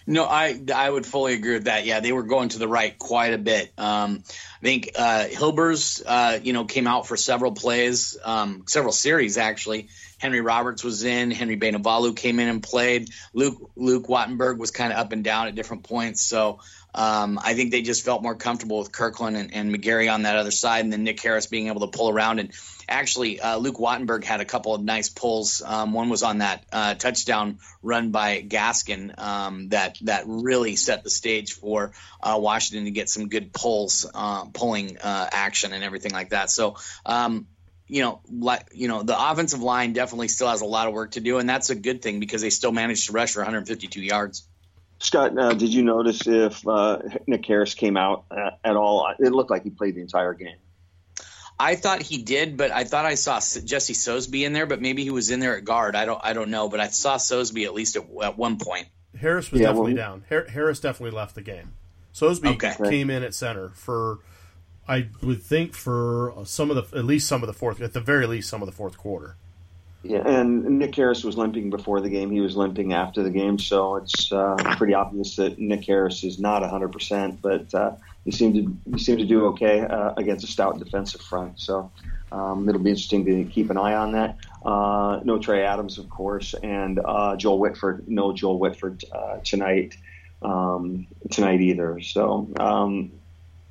No, 0.08 0.26
I 0.26 0.60
I 0.74 0.90
would 0.90 1.06
fully 1.06 1.36
agree 1.36 1.54
with 1.54 1.66
that. 1.66 1.86
Yeah, 1.86 2.00
they 2.00 2.12
were 2.12 2.24
going 2.24 2.50
to 2.50 2.60
the 2.60 2.68
right 2.68 2.98
quite 2.98 3.34
a 3.34 3.38
bit. 3.38 3.72
Um, 3.78 4.24
I 4.60 4.64
think 4.64 4.92
uh, 4.96 5.26
Hilbers, 5.30 6.02
uh, 6.06 6.40
you 6.42 6.54
know, 6.54 6.66
came 6.66 6.88
out 6.88 7.08
for 7.08 7.16
several 7.16 7.52
plays, 7.52 8.18
um, 8.24 8.64
several 8.68 8.94
series 8.94 9.38
actually. 9.38 9.90
Henry 10.22 10.42
Roberts 10.42 10.84
was 10.84 11.04
in. 11.04 11.32
Henry 11.32 11.58
Bainivalu 11.58 12.16
came 12.16 12.40
in 12.40 12.48
and 12.48 12.62
played. 12.62 13.10
Luke 13.34 13.72
Luke 13.76 14.06
Wattenberg 14.06 14.60
was 14.60 14.70
kind 14.70 14.94
of 14.94 15.00
up 15.00 15.14
and 15.14 15.24
down 15.24 15.48
at 15.48 15.56
different 15.56 15.82
points. 15.82 16.22
So 16.22 16.60
um, 16.94 17.40
I 17.42 17.56
think 17.56 17.72
they 17.72 17.82
just 17.82 18.06
felt 18.06 18.22
more 18.22 18.36
comfortable 18.36 18.78
with 18.78 18.92
Kirkland 18.92 19.36
and, 19.36 19.54
and, 19.54 19.74
McGary 19.74 20.14
on 20.14 20.24
that 20.24 20.36
other 20.36 20.52
side, 20.52 20.84
and 20.84 20.94
then 20.94 21.04
Nick 21.04 21.22
Harris 21.22 21.48
being 21.48 21.68
able 21.68 21.82
to 21.82 21.98
pull 21.98 22.10
around. 22.10 22.40
And 22.40 22.52
actually, 22.88 23.40
uh, 23.40 23.58
Luke 23.58 23.78
Wattenberg 23.78 24.24
had 24.24 24.42
a 24.42 24.46
couple 24.46 24.76
of 24.76 24.84
nice 24.84 25.10
pulls. 25.10 25.64
Um, 25.66 25.94
one 25.94 26.10
was 26.10 26.22
on 26.22 26.40
that 26.40 26.66
uh, 26.72 26.94
touchdown 26.96 27.60
run 27.82 28.12
by 28.12 28.44
Gaskin 28.44 29.18
um, 29.18 29.70
that 29.70 29.98
that 30.02 30.26
really 30.28 30.76
set 30.76 31.04
the 31.04 31.10
stage 31.10 31.54
for 31.54 31.94
uh, 32.22 32.38
Washington 32.40 32.86
to 32.86 32.92
get 32.92 33.10
some 33.10 33.30
good 33.30 33.54
pulls, 33.54 34.06
uh, 34.14 34.46
pulling 34.46 34.98
uh, 34.98 35.30
action 35.32 35.74
and 35.74 35.84
everything 35.84 36.12
like 36.12 36.30
that. 36.30 36.52
So 36.52 36.76
um, 37.06 37.48
you 37.92 38.02
know, 38.02 38.22
like 38.32 38.70
you 38.74 38.88
know, 38.88 39.04
the 39.04 39.32
offensive 39.32 39.62
line 39.62 39.92
definitely 39.92 40.30
still 40.30 40.48
has 40.48 40.62
a 40.62 40.66
lot 40.66 40.88
of 40.88 40.94
work 40.94 41.12
to 41.12 41.20
do, 41.20 41.40
and 41.40 41.50
that's 41.50 41.70
a 41.70 41.76
good 41.76 42.02
thing 42.02 42.22
because 42.22 42.42
they 42.42 42.50
still 42.50 42.72
managed 42.72 43.08
to 43.08 43.12
rush 43.12 43.34
for 43.34 43.42
152 43.42 44.02
yards. 44.02 44.48
Scott, 45.00 45.38
uh, 45.38 45.54
did 45.54 45.74
you 45.74 45.84
notice 45.84 46.26
if 46.26 46.66
uh, 46.66 47.00
Nick 47.28 47.46
Harris 47.46 47.74
came 47.74 47.98
out 47.98 48.24
at, 48.32 48.60
at, 48.64 48.76
all? 48.78 49.14
It 49.20 49.34
looked 49.34 49.50
like 49.50 49.64
he 49.64 49.72
played 49.72 49.96
the 49.96 50.02
entire 50.02 50.34
game. 50.34 50.56
I 51.60 51.76
thought 51.76 52.02
he 52.02 52.22
did, 52.22 52.56
but 52.56 52.72
I 52.72 52.86
thought 52.86 53.06
I 53.06 53.16
saw 53.16 53.40
Jesse 53.40 53.94
Sosebee 53.94 54.46
in 54.46 54.54
there, 54.54 54.68
but 54.68 54.80
maybe 54.80 55.04
he 55.04 55.10
was 55.10 55.30
in 55.30 55.42
there 55.42 55.58
at 55.58 55.66
guard. 55.66 55.96
I 55.96 56.06
don't, 56.06 56.22
I 56.24 56.32
don't 56.32 56.50
know, 56.50 56.70
but 56.70 56.80
I 56.80 56.88
saw 56.88 57.18
Sosebee 57.18 57.66
at 57.66 57.74
least 57.74 57.98
at, 57.98 58.06
at 58.24 58.38
one 58.38 58.58
point. 58.58 58.88
Harris 59.20 59.52
was 59.52 59.60
yeah, 59.60 59.68
definitely 59.68 59.96
well, 59.96 60.22
down. 60.30 60.46
Harris 60.50 60.80
definitely 60.80 61.16
left 61.18 61.36
the 61.36 61.42
game. 61.42 61.74
Sosebee 62.14 62.50
okay. 62.52 62.76
came 62.90 63.10
in 63.10 63.22
at 63.24 63.36
center 63.36 63.70
for, 63.70 64.20
I 64.88 65.08
would 65.22 65.42
think 65.42 65.74
for 65.74 66.34
some 66.46 66.72
of 66.72 66.76
the 66.76 66.98
at 66.98 67.06
least 67.06 67.28
some 67.28 67.44
of 67.44 67.48
the 67.48 67.54
fourth, 67.54 67.82
at 67.82 67.94
the 67.94 68.02
very 68.02 68.28
least 68.28 68.50
some 68.50 68.62
of 68.62 68.66
the 68.66 68.74
fourth 68.74 68.98
quarter. 68.98 69.36
Yeah, 70.04 70.28
and 70.28 70.80
Nick 70.80 70.96
Harris 70.96 71.24
was 71.24 71.38
limping 71.38 71.70
before 71.70 72.02
the 72.02 72.10
game. 72.10 72.32
He 72.32 72.40
was 72.40 72.58
limping 72.58 72.92
after 72.92 73.22
the 73.22 73.30
game, 73.30 73.60
so 73.60 73.98
it's 73.98 74.32
uh, 74.32 74.56
pretty 74.78 74.96
obvious 74.96 75.36
that 75.36 75.60
Nick 75.60 75.86
Harris 75.86 76.24
is 76.24 76.40
not 76.40 76.64
100%, 76.64 77.38
but 77.40 77.72
uh, 77.76 77.92
he 78.26 78.32
seemed 78.32 78.56
to 78.56 78.92
he 78.94 78.98
seemed 78.98 79.20
to 79.20 79.26
do 79.26 79.46
okay 79.48 79.82
uh, 79.82 80.14
against 80.18 80.44
a 80.44 80.48
stout 80.48 80.80
defensive 80.80 81.22
front. 81.22 81.60
So 81.60 81.92
um, 82.32 82.68
it'll 82.68 82.82
be 82.82 82.90
interesting 82.90 83.26
to 83.26 83.44
keep 83.44 83.70
an 83.70 83.78
eye 83.78 83.94
on 83.94 84.14
that. 84.14 84.38
Uh, 84.66 85.20
no 85.24 85.38
Trey 85.38 85.64
Adams, 85.64 86.00
of 86.00 86.10
course, 86.10 86.56
and 86.64 87.00
uh, 87.06 87.36
Joel 87.36 87.60
Whitford. 87.60 88.08
No 88.08 88.34
Joel 88.34 88.58
Whitford 88.58 89.04
uh, 89.12 89.38
tonight 89.44 89.96
um, 90.42 91.06
tonight 91.30 91.62
either. 91.62 92.00
So 92.02 92.50
um, 92.60 93.12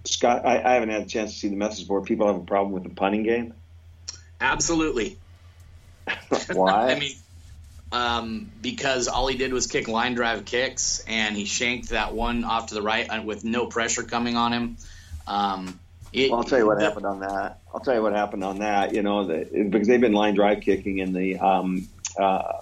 Scott, 0.05 0.47
I, 0.47 0.63
I 0.63 0.75
haven't 0.75 0.91
had 0.91 1.03
a 1.03 1.07
chance 1.07 1.33
to 1.33 1.39
see 1.39 1.49
the 1.49 1.57
message 1.57 1.87
board. 1.87 2.05
People 2.05 2.27
have 2.27 2.37
a 2.37 2.45
problem 2.45 2.73
with 2.73 2.85
the 2.85 2.91
punting 2.91 3.23
game. 3.23 3.55
Absolutely. 4.41 5.19
Why? 6.53 6.93
I 6.93 6.99
mean, 6.99 7.13
um, 7.93 8.51
because 8.63 9.09
all 9.09 9.27
he 9.27 9.37
did 9.37 9.53
was 9.53 9.67
kick 9.67 9.89
line 9.89 10.15
drive 10.15 10.45
kicks, 10.45 11.05
and 11.07 11.37
he 11.37 11.45
shanked 11.45 11.91
that 11.91 12.15
one 12.15 12.45
off 12.45 12.69
to 12.69 12.75
the 12.75 12.83
right 12.83 13.09
uh, 13.09 13.23
with 13.23 13.45
no 13.45 13.67
pressure 13.67 14.03
coming 14.03 14.37
on 14.37 14.53
him. 14.53 14.77
Um, 15.27 15.79
it, 16.13 16.31
well, 16.31 16.41
I'll 16.41 16.45
tell 16.45 16.59
you 16.59 16.67
what 16.67 16.79
the, 16.79 16.85
happened 16.85 17.07
on 17.07 17.21
that. 17.21 17.61
I'll 17.73 17.81
tell 17.81 17.95
you 17.95 18.03
what 18.03 18.13
happened 18.13 18.43
on 18.43 18.61
that. 18.61 18.95
You 18.95 19.03
know, 19.03 19.27
the, 19.27 19.69
because 19.69 19.87
they've 19.87 20.01
been 20.01 20.13
line 20.13 20.35
drive 20.35 20.63
kicking 20.63 20.99
in 20.99 21.13
the 21.13 21.39
um, 21.39 21.89
uh, 22.19 22.53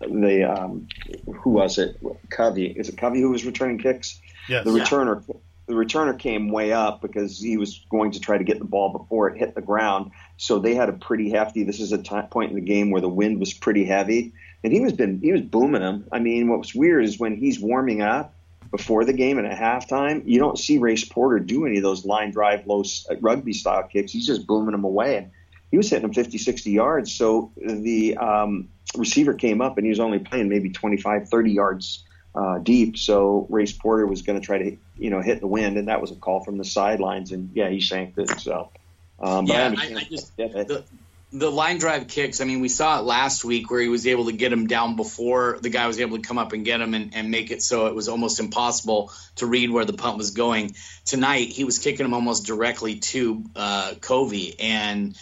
the 0.00 0.44
um, 0.44 0.88
who 1.26 1.50
was 1.50 1.78
it? 1.78 1.98
Covey. 2.28 2.66
Is 2.66 2.88
it 2.88 2.98
Covey 2.98 3.20
who 3.20 3.30
was 3.30 3.44
returning 3.46 3.78
kicks? 3.78 4.20
Yes. 4.48 4.64
The 4.64 4.70
returner. 4.70 5.24
Yeah 5.26 5.34
the 5.70 5.76
returner 5.76 6.18
came 6.18 6.50
way 6.50 6.72
up 6.72 7.00
because 7.00 7.38
he 7.38 7.56
was 7.56 7.84
going 7.90 8.10
to 8.12 8.20
try 8.20 8.36
to 8.36 8.44
get 8.44 8.58
the 8.58 8.64
ball 8.64 8.90
before 8.90 9.30
it 9.30 9.38
hit 9.38 9.54
the 9.54 9.62
ground. 9.62 10.10
So 10.36 10.58
they 10.58 10.74
had 10.74 10.88
a 10.88 10.92
pretty 10.92 11.30
hefty. 11.30 11.62
This 11.62 11.80
is 11.80 11.92
a 11.92 11.98
point 11.98 12.50
in 12.50 12.56
the 12.56 12.60
game 12.60 12.90
where 12.90 13.00
the 13.00 13.08
wind 13.08 13.38
was 13.38 13.54
pretty 13.54 13.84
heavy, 13.84 14.32
and 14.64 14.72
he 14.72 14.80
was 14.80 14.92
been 14.92 15.20
he 15.20 15.32
was 15.32 15.42
booming 15.42 15.80
them. 15.80 16.06
I 16.10 16.18
mean, 16.18 16.48
what 16.48 16.58
was 16.58 16.74
weird 16.74 17.04
is 17.04 17.18
when 17.18 17.36
he's 17.36 17.60
warming 17.60 18.02
up 18.02 18.34
before 18.72 19.04
the 19.04 19.12
game 19.12 19.38
and 19.38 19.46
at 19.46 19.58
halftime, 19.58 20.22
you 20.26 20.38
don't 20.38 20.58
see 20.58 20.78
Race 20.78 21.04
Porter 21.04 21.38
do 21.38 21.66
any 21.66 21.76
of 21.76 21.82
those 21.82 22.04
line 22.04 22.32
drive 22.32 22.66
low 22.66 22.82
uh, 22.82 23.14
rugby 23.20 23.52
style 23.52 23.84
kicks. 23.84 24.12
He's 24.12 24.26
just 24.26 24.46
booming 24.46 24.72
them 24.72 24.84
away, 24.84 25.16
and 25.16 25.30
he 25.70 25.76
was 25.76 25.88
hitting 25.88 26.02
them 26.02 26.14
50, 26.14 26.36
60 26.36 26.70
yards. 26.70 27.12
So 27.12 27.52
the 27.56 28.16
um, 28.16 28.70
receiver 28.96 29.34
came 29.34 29.60
up 29.60 29.78
and 29.78 29.86
he 29.86 29.90
was 29.90 30.00
only 30.00 30.18
playing 30.18 30.48
maybe 30.48 30.70
25, 30.70 31.28
30 31.28 31.52
yards 31.52 32.04
uh, 32.34 32.58
deep. 32.58 32.96
So 32.96 33.46
Race 33.50 33.72
Porter 33.72 34.06
was 34.06 34.22
going 34.22 34.40
to 34.40 34.44
try 34.44 34.58
to, 34.58 34.76
you 35.00 35.10
know, 35.10 35.20
hit 35.20 35.40
the 35.40 35.46
wind, 35.46 35.78
and 35.78 35.88
that 35.88 36.00
was 36.00 36.10
a 36.10 36.16
call 36.16 36.44
from 36.44 36.58
the 36.58 36.64
sidelines, 36.64 37.32
and 37.32 37.50
yeah, 37.54 37.68
he 37.68 37.80
shanked 37.80 38.18
it. 38.18 38.30
So, 38.38 38.70
um, 39.18 39.46
yeah, 39.46 39.74
I, 39.76 39.94
I, 39.96 40.04
just 40.04 40.36
the, 40.36 40.84
the 41.32 41.50
line 41.50 41.78
drive 41.78 42.08
kicks. 42.08 42.40
I 42.40 42.44
mean, 42.44 42.60
we 42.60 42.68
saw 42.68 42.98
it 42.98 43.02
last 43.02 43.44
week 43.44 43.70
where 43.70 43.80
he 43.80 43.88
was 43.88 44.06
able 44.06 44.24
to 44.26 44.32
get 44.32 44.52
him 44.52 44.66
down 44.66 44.96
before 44.96 45.58
the 45.62 45.70
guy 45.70 45.86
was 45.86 46.00
able 46.00 46.16
to 46.16 46.22
come 46.22 46.38
up 46.38 46.52
and 46.52 46.64
get 46.64 46.80
him 46.80 46.92
and, 46.92 47.14
and 47.14 47.30
make 47.30 47.52
it 47.52 47.62
so 47.62 47.86
it 47.86 47.94
was 47.94 48.08
almost 48.08 48.40
impossible 48.40 49.12
to 49.36 49.46
read 49.46 49.70
where 49.70 49.84
the 49.84 49.92
punt 49.92 50.18
was 50.18 50.32
going. 50.32 50.74
Tonight, 51.04 51.48
he 51.48 51.62
was 51.62 51.78
kicking 51.78 52.04
him 52.04 52.14
almost 52.14 52.46
directly 52.46 52.98
to 52.98 53.44
uh, 53.54 53.94
Covey, 54.00 54.58
and 54.58 55.16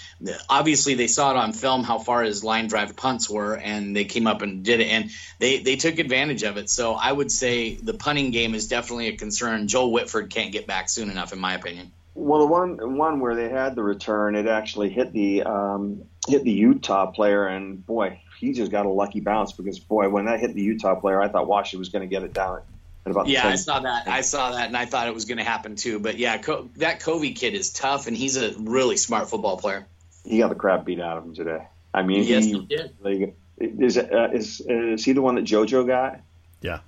obviously 0.48 0.94
they 0.94 1.08
saw 1.08 1.30
it 1.32 1.36
on 1.36 1.52
film 1.52 1.84
how 1.84 1.98
far 1.98 2.22
his 2.22 2.42
line 2.42 2.68
drive 2.68 2.96
punts 2.96 3.28
were, 3.28 3.54
and 3.54 3.94
they 3.94 4.04
came 4.06 4.26
up 4.26 4.40
and 4.40 4.64
did 4.64 4.80
it, 4.80 4.88
and 4.88 5.10
they 5.38 5.58
they 5.58 5.76
took 5.76 5.98
advantage 5.98 6.42
of 6.42 6.56
it. 6.56 6.70
So 6.70 6.94
I 6.94 7.12
would 7.12 7.30
say 7.30 7.74
the 7.74 7.94
punting 7.94 8.30
game 8.30 8.54
is 8.54 8.68
definitely 8.68 9.08
a 9.08 9.16
concern. 9.16 9.68
Joel 9.68 9.92
Whitford 9.92 10.30
can't 10.30 10.52
get 10.52 10.66
back 10.66 10.88
soon 10.88 11.10
enough, 11.10 11.34
in 11.34 11.38
my 11.38 11.54
opinion. 11.54 11.92
Well, 12.18 12.40
the 12.40 12.46
one 12.46 12.96
one 12.96 13.20
where 13.20 13.36
they 13.36 13.48
had 13.48 13.76
the 13.76 13.82
return, 13.82 14.34
it 14.34 14.48
actually 14.48 14.88
hit 14.88 15.12
the 15.12 15.44
um, 15.44 16.02
hit 16.26 16.42
the 16.42 16.50
Utah 16.50 17.06
player, 17.06 17.46
and 17.46 17.86
boy, 17.86 18.20
he 18.40 18.52
just 18.52 18.72
got 18.72 18.86
a 18.86 18.88
lucky 18.88 19.20
bounce 19.20 19.52
because 19.52 19.78
boy, 19.78 20.08
when 20.08 20.24
that 20.24 20.40
hit 20.40 20.52
the 20.52 20.60
Utah 20.60 20.96
player, 20.96 21.22
I 21.22 21.28
thought 21.28 21.46
Washington 21.46 21.78
was 21.78 21.90
going 21.90 22.08
to 22.08 22.12
get 22.12 22.24
it 22.24 22.32
down 22.32 22.60
at 23.06 23.10
about. 23.12 23.28
Yeah, 23.28 23.46
I 23.46 23.54
saw 23.54 23.78
that. 23.78 24.08
I 24.08 24.22
saw 24.22 24.50
that, 24.50 24.66
and 24.66 24.76
I 24.76 24.84
thought 24.84 25.06
it 25.06 25.14
was 25.14 25.26
going 25.26 25.38
to 25.38 25.44
happen 25.44 25.76
too. 25.76 26.00
But 26.00 26.18
yeah, 26.18 26.38
Co- 26.38 26.68
that 26.78 26.98
Covey 26.98 27.34
kid 27.34 27.54
is 27.54 27.70
tough, 27.70 28.08
and 28.08 28.16
he's 28.16 28.36
a 28.36 28.52
really 28.58 28.96
smart 28.96 29.30
football 29.30 29.56
player. 29.56 29.86
He 30.24 30.38
got 30.38 30.48
the 30.48 30.56
crap 30.56 30.84
beat 30.84 31.00
out 31.00 31.18
of 31.18 31.24
him 31.24 31.34
today. 31.36 31.68
I 31.94 32.02
mean, 32.02 32.24
yes, 32.24 32.46
he, 32.46 32.54
he 32.54 32.60
did. 32.66 32.96
Like, 33.00 33.36
is, 33.58 33.96
uh, 33.96 34.30
is 34.32 34.60
is 34.60 35.04
he 35.04 35.12
the 35.12 35.22
one 35.22 35.36
that 35.36 35.44
JoJo 35.44 35.86
got? 35.86 36.20
Yeah. 36.62 36.80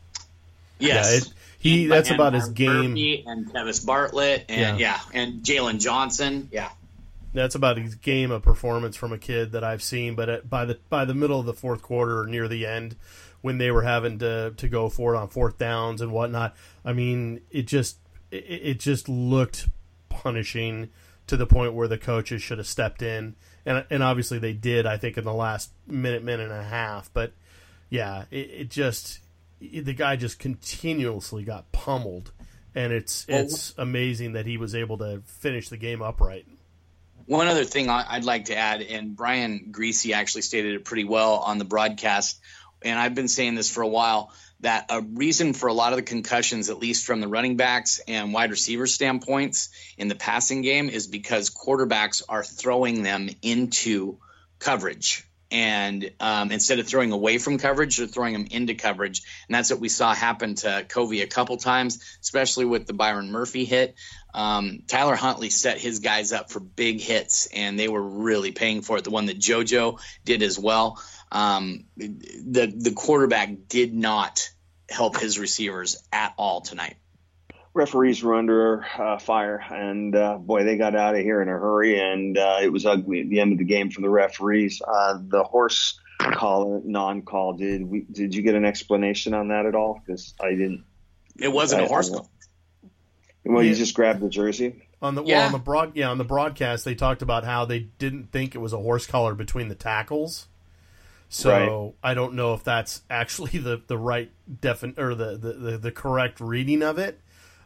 Yes. 0.81 1.11
Yeah, 1.11 1.17
it, 1.19 1.33
he 1.59 1.87
that's 1.87 2.09
And 2.09 2.17
about 2.17 2.33
his 2.35 2.49
game. 2.49 2.91
Murphy 2.91 3.25
and 3.27 3.47
Tevis 3.53 3.85
Bartlett 3.85 4.47
and 4.49 4.79
Yeah. 4.81 5.01
yeah, 5.13 5.21
and 5.21 5.43
Jaylon 5.43 5.79
Johnson. 5.81 6.49
Yeah. 6.51 6.71
That's 7.33 7.55
about 7.55 7.77
his 7.77 7.95
game 7.95 8.33
of 8.33 8.43
performance 8.43 8.97
from 8.97 9.13
a 9.13 9.19
kid 9.19 9.53
that 9.53 9.63
I've 9.63 9.83
seen. 9.83 10.17
But 10.17 10.29
at, 10.29 10.51
by 10.51 10.65
the 10.65 10.79
by 10.89 11.05
the 11.05 11.15
middle 11.15 11.39
of 11.39 11.47
the 11.47 11.55
fourth 11.55 11.83
quarter 11.83 12.21
or 12.21 12.27
near 12.27 12.49
the 12.49 12.67
end, 12.67 12.97
when 13.41 13.59
they 13.59 13.71
were 13.71 13.83
having 13.83 14.19
to 14.19 14.53
to 14.57 14.69
go 14.69 14.89
for 14.89 15.15
it 15.15 15.19
on 15.19 15.29
fourth 15.29 15.59
downs 15.59 16.01
and 16.01 16.11
whatnot, 16.13 16.57
I 16.85 16.93
mean, 16.93 17.43
it 17.51 17.67
just 17.69 17.99
it, 18.31 18.45
it 18.49 18.81
just 18.81 19.09
looked 19.09 19.69
punishing 20.09 20.89
to 21.29 21.37
the 21.37 21.47
point 21.47 21.75
where 21.75 21.87
the 21.87 21.99
coaches 21.99 22.43
should 22.43 22.59
have 22.59 22.67
stepped 22.67 23.03
in, 23.03 23.37
and 23.65 23.85
and 23.91 24.03
obviously 24.03 24.39
they 24.41 24.53
did. 24.53 24.85
I 24.87 24.97
think 24.97 25.17
in 25.17 25.23
the 25.25 25.33
last 25.33 25.71
minute 25.87 26.25
minute 26.25 26.51
and 26.51 26.61
a 26.61 26.65
half, 26.65 27.13
but 27.13 27.33
yeah, 27.91 28.25
it, 28.33 28.51
it 28.51 28.71
just 28.71 29.21
the 29.61 29.95
guy 29.95 30.17
just 30.17 30.39
continuously 30.39 31.45
got 31.45 31.71
pummeled, 31.73 32.33
and 32.75 32.93
it's 32.93 33.27
Well, 33.29 33.41
it's 33.41 33.75
amazing 33.77 34.33
that 34.33 34.47
he 34.47 34.57
was 34.57 34.75
able 34.75 34.99
to 34.99 35.23
finish 35.27 35.69
the 35.69 35.77
game 35.77 36.03
upright. 36.03 36.47
One 37.27 37.47
other 37.47 37.65
thing 37.65 37.89
I'd 37.89 38.25
like 38.25 38.47
to 38.47 38.57
add, 38.57 38.83
and 38.83 39.15
Brian 39.15 39.69
Griese 39.71 40.13
actually 40.13 40.43
stated 40.43 40.75
it 40.75 40.85
pretty 40.85 41.05
well 41.05 41.35
on 41.35 41.59
the 41.59 41.65
broadcast, 41.65 42.41
and 42.83 42.99
I've 42.99 43.15
been 43.15 43.29
saying 43.29 43.55
this 43.55 43.71
for 43.71 43.83
a 43.83 43.89
while 43.89 44.33
that 44.61 44.87
a 44.91 45.01
reason 45.01 45.55
for 45.55 45.69
a 45.69 45.73
lot 45.73 45.93
of 45.93 45.97
the 45.97 46.03
concussions, 46.03 46.69
at 46.71 46.79
least 46.79 47.07
from 47.07 47.21
the 47.21 47.29
running 47.29 47.57
backs 47.57 48.01
and 48.07 48.33
wide 48.33 48.51
receiver 48.51 48.87
standpoints 48.87 49.71
in 49.97 50.09
the 50.09 50.15
passing 50.15 50.63
game, 50.63 50.89
is 50.91 51.07
because 51.07 51.51
quarterbacks 51.51 52.23
are 52.29 52.45
throwing 52.45 53.03
them 53.03 53.31
into 53.43 54.19
coverage. 54.59 55.27
And 55.51 56.13
um, 56.21 56.53
instead 56.53 56.79
of 56.79 56.87
throwing 56.87 57.13
away 57.13 57.39
from 57.39 57.59
coverage, 57.59 57.97
they're 57.97 58.07
throwing 58.07 58.35
them 58.35 58.47
into 58.51 58.75
coverage. 58.75 59.23
And 59.49 59.55
that's 59.55 59.71
what 59.71 59.81
we 59.81 59.89
saw 59.89 60.15
happen 60.15 60.55
to 60.57 60.85
Covey 60.89 61.23
a 61.23 61.27
couple 61.27 61.57
times, 61.57 62.19
especially 62.21 62.65
with 62.65 62.87
the 62.87 62.93
Byron 62.93 63.33
Murphy 63.33 63.65
hit. 63.65 63.97
Um, 64.33 64.83
Tyler 64.87 65.17
Huntley 65.17 65.51
set 65.51 65.79
his 65.79 65.99
guys 65.99 66.33
up 66.33 66.51
for 66.51 66.61
big 66.61 67.01
hits, 67.01 67.47
and 67.47 67.79
they 67.79 67.89
were 67.89 68.03
really 68.03 68.53
paying 68.53 68.83
for 68.83 68.99
it. 68.99 69.05
The 69.05 69.11
one 69.11 69.27
that 69.27 69.39
JoJo 69.39 70.01
did 70.25 70.43
as 70.43 70.59
well. 70.59 71.03
Um, 71.33 71.85
the 71.97 72.73
the 72.77 72.93
quarterback 72.93 73.51
did 73.69 73.95
not 73.95 74.51
help 74.89 75.19
his 75.19 75.39
receivers 75.39 76.03
at 76.13 76.35
all 76.37 76.61
tonight. 76.61 76.97
Referees 77.75 78.23
were 78.23 78.35
under 78.35 78.85
uh, 78.99 79.19
fire, 79.19 79.57
and 79.71 80.15
uh, 80.15 80.37
boy, 80.39 80.65
they 80.65 80.77
got 80.77 80.95
out 80.95 81.15
of 81.15 81.21
here 81.23 81.41
in 81.43 81.49
a 81.49 81.53
hurry, 81.53 82.01
and 82.01 82.37
uh, 82.37 82.59
it 82.63 82.73
was 82.73 82.87
ugly 82.87 83.21
at 83.21 83.29
the 83.29 83.41
end 83.41 83.53
of 83.53 83.59
the 83.59 83.65
game 83.65 83.91
for 83.91 84.01
the 84.01 84.09
referees. 84.09 84.83
Uh, 84.87 85.19
the 85.21 85.43
horse 85.43 85.99
call, 86.19 86.83
non-call, 86.85 87.55
did 87.55 87.83
we? 87.83 88.01
Did 88.11 88.35
you 88.35 88.43
get 88.43 88.55
an 88.55 88.65
explanation 88.65 89.35
on 89.35 89.49
that 89.49 89.67
at 89.67 89.75
all? 89.75 90.01
Because 90.05 90.35
I 90.41 90.51
didn't. 90.51 90.85
It 91.39 91.53
wasn't 91.53 91.83
I- 91.83 91.85
a 91.85 91.89
horse 91.89 92.11
call. 92.11 92.31
Well, 93.43 93.63
you 93.63 93.75
just 93.75 93.95
grabbed 93.95 94.21
the 94.21 94.29
jersey. 94.29 94.87
On 95.01 95.15
the 95.15 95.23
well, 95.23 95.31
Yeah. 95.31 95.47
on 95.47 95.53
the 95.53 95.59
broad 95.59 95.97
yeah 95.97 96.11
on 96.11 96.19
the 96.19 96.25
broadcast 96.25 96.85
they 96.85 96.95
talked 96.95 97.23
about 97.23 97.43
how 97.43 97.65
they 97.65 97.79
didn't 97.99 98.31
think 98.31 98.55
it 98.55 98.59
was 98.59 98.75
a 98.75 98.79
horse 98.79 99.07
collar 99.07 99.35
between 99.35 99.69
the 99.69 99.75
tackles. 99.75 100.47
So 101.31 101.95
I 102.03 102.13
don't 102.13 102.35
know 102.35 102.53
if 102.53 102.65
that's 102.65 103.01
actually 103.09 103.51
the 103.59 103.81
the 103.87 103.97
right 103.97 104.31
defin 104.61 104.99
or 104.99 105.15
the 105.15 105.39
the, 105.39 105.53
the, 105.55 105.79
the 105.79 105.91
correct 105.91 106.39
reading 106.39 106.83
of 106.83 106.99
it. 106.99 107.19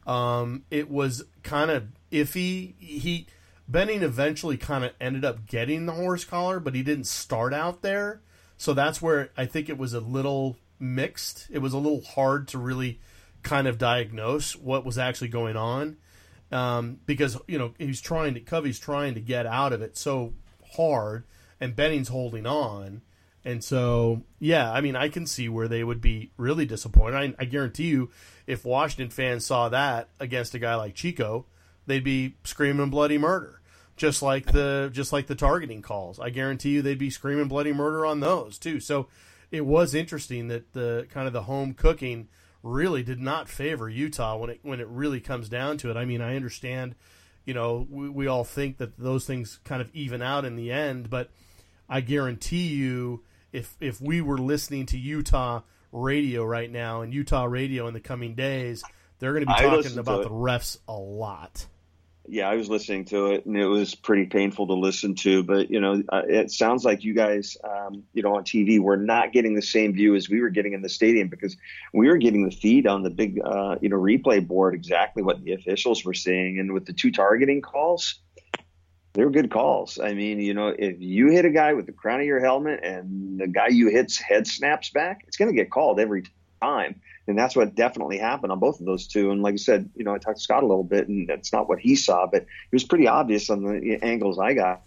Um, 0.07 0.65
it 0.71 0.91
was 0.91 1.25
kind 1.43 1.71
of 1.71 1.89
iffy. 2.13 2.75
He 2.79 3.27
Benning 3.67 4.03
eventually 4.03 4.59
kind 4.59 4.85
of 4.85 4.93
ended 5.01 5.25
up 5.25 5.47
getting 5.47 5.87
the 5.87 5.93
horse 5.93 6.25
collar, 6.25 6.61
but 6.61 6.75
he 6.75 6.83
didn't 6.83 7.07
start 7.07 7.55
out 7.55 7.81
there. 7.81 8.21
So 8.59 8.75
that's 8.75 9.01
where 9.01 9.31
I 9.37 9.47
think 9.47 9.69
it 9.69 9.79
was 9.79 9.95
a 9.95 10.01
little 10.01 10.59
mixed. 10.79 11.49
It 11.51 11.59
was 11.59 11.73
a 11.73 11.79
little 11.79 12.03
hard 12.03 12.47
to 12.49 12.59
really 12.59 13.01
kind 13.43 13.67
of 13.67 13.79
diagnose 13.79 14.55
what 14.55 14.85
was 14.85 14.99
actually 14.99 15.29
going 15.29 15.57
on 15.57 15.97
um, 16.55 17.01
because 17.07 17.37
you 17.47 17.59
know 17.59 17.75
he's 17.79 18.01
trying 18.01 18.35
to 18.35 18.41
Covey's 18.41 18.79
trying 18.79 19.15
to 19.15 19.21
get 19.21 19.47
out 19.47 19.73
of 19.73 19.83
it 19.83 19.97
so 19.97 20.35
hard, 20.77 21.25
and 21.61 21.75
Benning's 21.75 22.09
holding 22.09 22.47
on, 22.47 23.03
and 23.45 23.63
so 23.63 24.23
yeah, 24.39 24.73
I 24.73 24.81
mean 24.81 24.97
I 24.97 25.09
can 25.09 25.27
see 25.27 25.49
where 25.49 25.69
they 25.69 25.85
would 25.85 26.01
be 26.01 26.31
really 26.37 26.67
disappointed. 26.67 27.17
I, 27.39 27.43
I 27.43 27.45
guarantee 27.45 27.89
you, 27.89 28.11
if 28.47 28.65
Washington 28.65 29.11
fans 29.11 29.45
saw 29.47 29.69
that 29.69 30.09
against 30.21 30.55
a 30.55 30.59
guy 30.59 30.75
like 30.75 30.95
Chico, 30.95 31.47
they'd 31.87 32.05
be 32.05 32.37
screaming 32.45 32.91
bloody 32.91 33.19
murder, 33.19 33.61
just 33.97 34.23
like 34.23 34.47
the 34.53 34.91
just 34.93 35.13
like 35.13 35.27
the 35.27 35.35
targeting 35.35 35.83
calls. 35.83 36.19
I 36.19 36.31
guarantee 36.31 36.71
you 36.71 36.83
they'd 36.83 36.99
be 36.99 37.11
screaming 37.11 37.49
bloody 37.49 37.73
murder 37.73 38.07
on 38.07 38.21
those 38.21 38.59
too. 38.59 38.81
So 38.81 39.09
it 39.51 39.65
was 39.65 39.95
interesting 39.95 40.49
that 40.49 40.73
the 40.73 41.07
kind 41.11 41.27
of 41.27 41.33
the 41.33 41.43
home 41.43 41.75
cooking 41.75 42.29
really 42.65 43.03
did 43.03 43.21
not 43.21 43.49
favor 43.49 43.89
Utah 43.89 44.37
when 44.37 44.51
it 44.51 44.61
when 44.63 44.81
it 44.81 44.89
really 44.89 45.21
comes 45.21 45.49
down 45.49 45.77
to 45.79 45.91
it. 45.91 45.97
I 45.97 46.05
mean, 46.05 46.21
I 46.21 46.35
understand, 46.35 46.95
you 47.45 47.55
know, 47.55 47.87
we, 47.91 48.09
we 48.09 48.27
all 48.27 48.43
think 48.43 48.79
that 48.79 48.99
those 48.99 49.27
things 49.27 49.61
kind 49.65 49.83
of 49.83 49.91
even 49.95 50.23
out 50.23 50.45
in 50.45 50.57
the 50.57 50.73
end, 50.73 51.11
but 51.11 51.31
I 51.89 52.01
guarantee 52.01 52.69
you, 52.69 53.23
if 53.55 53.77
if 53.81 54.01
we 54.01 54.21
were 54.21 54.39
listening 54.39 54.85
to 54.87 54.99
Utah 54.99 55.63
radio 55.93 56.45
right 56.45 56.71
now 56.71 57.03
and 57.03 57.15
Utah 57.15 57.45
radio 57.45 57.87
in 57.87 57.95
the 57.95 58.01
coming 58.01 58.35
days, 58.35 58.83
they're 59.21 59.33
going 59.33 59.47
to 59.47 59.55
be 59.55 59.61
talking 59.61 59.99
about 59.99 60.25
the 60.25 60.31
refs 60.31 60.79
a 60.89 60.93
lot. 60.93 61.67
Yeah, 62.27 62.49
I 62.49 62.57
was 62.57 62.71
listening 62.71 63.05
to 63.07 63.27
it, 63.27 63.45
and 63.45 63.55
it 63.55 63.67
was 63.67 63.95
pretty 63.95 64.25
painful 64.25 64.67
to 64.69 64.73
listen 64.73 65.15
to. 65.17 65.43
But 65.43 65.71
you 65.71 65.81
know, 65.81 66.03
uh, 66.09 66.23
it 66.27 66.51
sounds 66.51 66.85
like 66.85 67.05
you 67.05 67.15
guys, 67.15 67.57
um, 67.63 68.05
you 68.13 68.23
know, 68.23 68.37
on 68.37 68.45
TV, 68.45 68.81
were 68.81 68.97
not 68.97 69.33
getting 69.33 69.55
the 69.55 69.63
same 69.63 69.93
view 69.93 70.17
as 70.17 70.29
we 70.29 70.41
were 70.41 70.49
getting 70.49 70.73
in 70.73 70.83
the 70.83 70.89
stadium 70.89 71.29
because 71.29 71.57
we 71.93 72.09
were 72.09 72.17
getting 72.17 72.49
the 72.49 72.55
feed 72.55 72.87
on 72.87 73.03
the 73.03 73.11
big, 73.11 73.41
uh, 73.45 73.77
you 73.81 73.91
know, 73.91 73.99
replay 73.99 74.45
board 74.45 74.75
exactly 74.75 75.23
what 75.23 75.45
the 75.45 75.53
officials 75.53 76.05
were 76.05 76.15
seeing, 76.15 76.59
and 76.59 76.73
with 76.73 76.87
the 76.87 76.95
two 76.95 77.13
targeting 77.13 77.61
calls, 77.61 78.21
they 79.15 79.25
were 79.25 79.31
good 79.31 79.51
calls. 79.51 79.99
I 79.99 80.13
mean, 80.13 80.41
you 80.41 80.55
know, 80.55 80.75
if 80.77 81.01
you 81.01 81.29
hit 81.29 81.45
a 81.45 81.51
guy 81.51 81.73
with 81.73 81.87
the 81.87 81.93
crown 81.93 82.21
of 82.21 82.27
your 82.27 82.41
helmet 82.41 82.81
and 82.83 83.39
the 83.41 83.47
guy 83.47 83.69
you 83.69 83.89
hit's 83.89 84.19
head 84.19 84.47
snaps 84.47 84.91
back, 84.91 85.25
it's 85.27 85.37
going 85.37 85.51
to 85.51 85.57
get 85.57 85.71
called 85.71 86.01
every 86.01 86.25
time. 86.61 87.01
And 87.27 87.39
that's 87.39 87.55
what 87.55 87.75
definitely 87.75 88.19
happened 88.19 88.53
on 88.53 88.59
both 88.59 88.81
of 88.81 88.87
those 88.87 89.07
two. 89.07 89.31
And 89.31 89.41
like 89.41 89.55
I 89.55 89.57
said, 89.57 89.89
you 89.95 90.05
know, 90.05 90.15
I 90.15 90.19
talked 90.19 90.39
to 90.39 90.43
Scott 90.43 90.65
a 90.65 90.67
little 90.67 90.85
bit, 90.85 91.09
and 91.09 91.29
that's 91.29 91.53
not 91.53 91.69
what 91.69 91.79
he 91.79 91.95
saw, 91.95 92.27
but 92.27 92.43
it 92.43 92.73
was 92.73 92.85
pretty 92.85 93.07
obvious 93.07 93.51
on 93.51 93.63
the 93.63 93.99
angles 94.03 94.39
I 94.39 94.55
got 94.55 94.83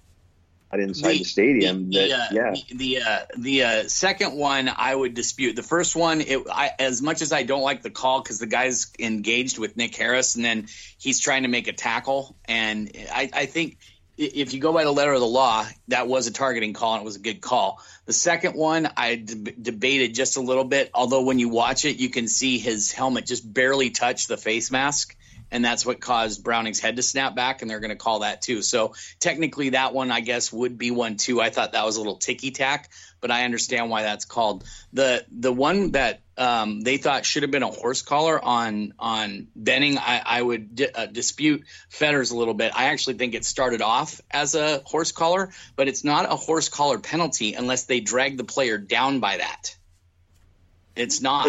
inside 0.73 1.19
the, 1.19 1.23
stadium. 1.23 1.89
the, 1.89 2.09
that 2.09 2.11
uh, 2.11 2.27
yeah, 2.33 2.51
the 2.51 2.75
the, 2.75 3.01
uh, 3.01 3.19
the 3.37 3.63
uh, 3.63 3.83
second 3.87 4.33
one 4.33 4.69
I 4.75 4.93
would 4.93 5.13
dispute. 5.13 5.55
The 5.55 5.63
first 5.63 5.95
one, 5.95 6.21
it, 6.21 6.41
I, 6.51 6.71
as 6.77 7.01
much 7.01 7.21
as 7.21 7.31
I 7.31 7.43
don't 7.43 7.61
like 7.61 7.81
the 7.81 7.89
call 7.89 8.21
because 8.21 8.39
the 8.39 8.47
guy's 8.47 8.91
engaged 8.99 9.57
with 9.57 9.77
Nick 9.77 9.95
Harris 9.95 10.35
and 10.35 10.43
then 10.43 10.67
he's 10.97 11.19
trying 11.21 11.43
to 11.43 11.49
make 11.49 11.67
a 11.67 11.73
tackle, 11.73 12.35
and 12.45 12.91
I, 13.11 13.29
I 13.33 13.45
think 13.45 13.77
if 14.17 14.53
you 14.53 14.59
go 14.59 14.73
by 14.73 14.83
the 14.83 14.91
letter 14.91 15.13
of 15.13 15.19
the 15.19 15.27
law, 15.27 15.65
that 15.89 16.07
was 16.07 16.27
a 16.27 16.31
targeting 16.31 16.73
call 16.73 16.93
and 16.93 17.01
it 17.01 17.05
was 17.05 17.17
a 17.17 17.19
good 17.19 17.41
call. 17.41 17.81
The 18.05 18.13
second 18.13 18.55
one, 18.55 18.89
I 18.95 19.15
debated 19.15 20.15
just 20.15 20.37
a 20.37 20.41
little 20.41 20.63
bit. 20.63 20.89
Although 20.93 21.23
when 21.23 21.39
you 21.39 21.49
watch 21.49 21.85
it, 21.85 21.97
you 21.97 22.09
can 22.09 22.27
see 22.27 22.57
his 22.57 22.91
helmet 22.91 23.25
just 23.25 23.51
barely 23.51 23.89
touch 23.89 24.27
the 24.27 24.37
face 24.37 24.71
mask. 24.71 25.15
And 25.49 25.63
that's 25.63 25.85
what 25.85 26.01
caused 26.01 26.43
Browning's 26.43 26.79
head 26.79 26.97
to 26.97 27.01
snap 27.01 27.35
back, 27.35 27.61
and 27.61 27.71
they're 27.71 27.79
going 27.79 27.89
to 27.89 27.95
call 27.95 28.19
that 28.19 28.41
too. 28.41 28.61
So 28.61 28.95
technically, 29.19 29.69
that 29.69 29.93
one 29.93 30.11
I 30.11 30.19
guess 30.19 30.51
would 30.51 30.77
be 30.77 30.91
one 30.91 31.15
too. 31.15 31.39
I 31.39 31.49
thought 31.49 31.71
that 31.71 31.85
was 31.85 31.95
a 31.95 31.99
little 31.99 32.17
ticky 32.17 32.51
tack, 32.51 32.89
but 33.21 33.31
I 33.31 33.45
understand 33.45 33.89
why 33.89 34.03
that's 34.03 34.25
called 34.25 34.65
the 34.91 35.25
the 35.31 35.53
one 35.53 35.91
that 35.91 36.21
um, 36.37 36.81
they 36.81 36.97
thought 36.97 37.25
should 37.25 37.43
have 37.43 37.51
been 37.51 37.63
a 37.63 37.71
horse 37.71 38.01
collar 38.01 38.43
on 38.43 38.93
on 38.99 39.47
Benning. 39.55 39.97
I, 39.97 40.21
I 40.25 40.41
would 40.41 40.75
di- 40.75 40.91
uh, 40.93 41.05
dispute 41.05 41.63
Fetters 41.89 42.31
a 42.31 42.37
little 42.37 42.53
bit. 42.53 42.73
I 42.75 42.85
actually 42.85 43.15
think 43.15 43.33
it 43.33 43.45
started 43.45 43.81
off 43.81 44.21
as 44.29 44.53
a 44.53 44.81
horse 44.85 45.11
collar, 45.11 45.51
but 45.75 45.87
it's 45.87 46.03
not 46.03 46.31
a 46.31 46.35
horse 46.35 46.69
collar 46.69 46.99
penalty 46.99 47.53
unless 47.53 47.83
they 47.83 48.01
drag 48.01 48.37
the 48.37 48.43
player 48.43 48.77
down 48.77 49.19
by 49.19 49.37
that. 49.37 49.75
It's 50.95 51.21
not. 51.21 51.47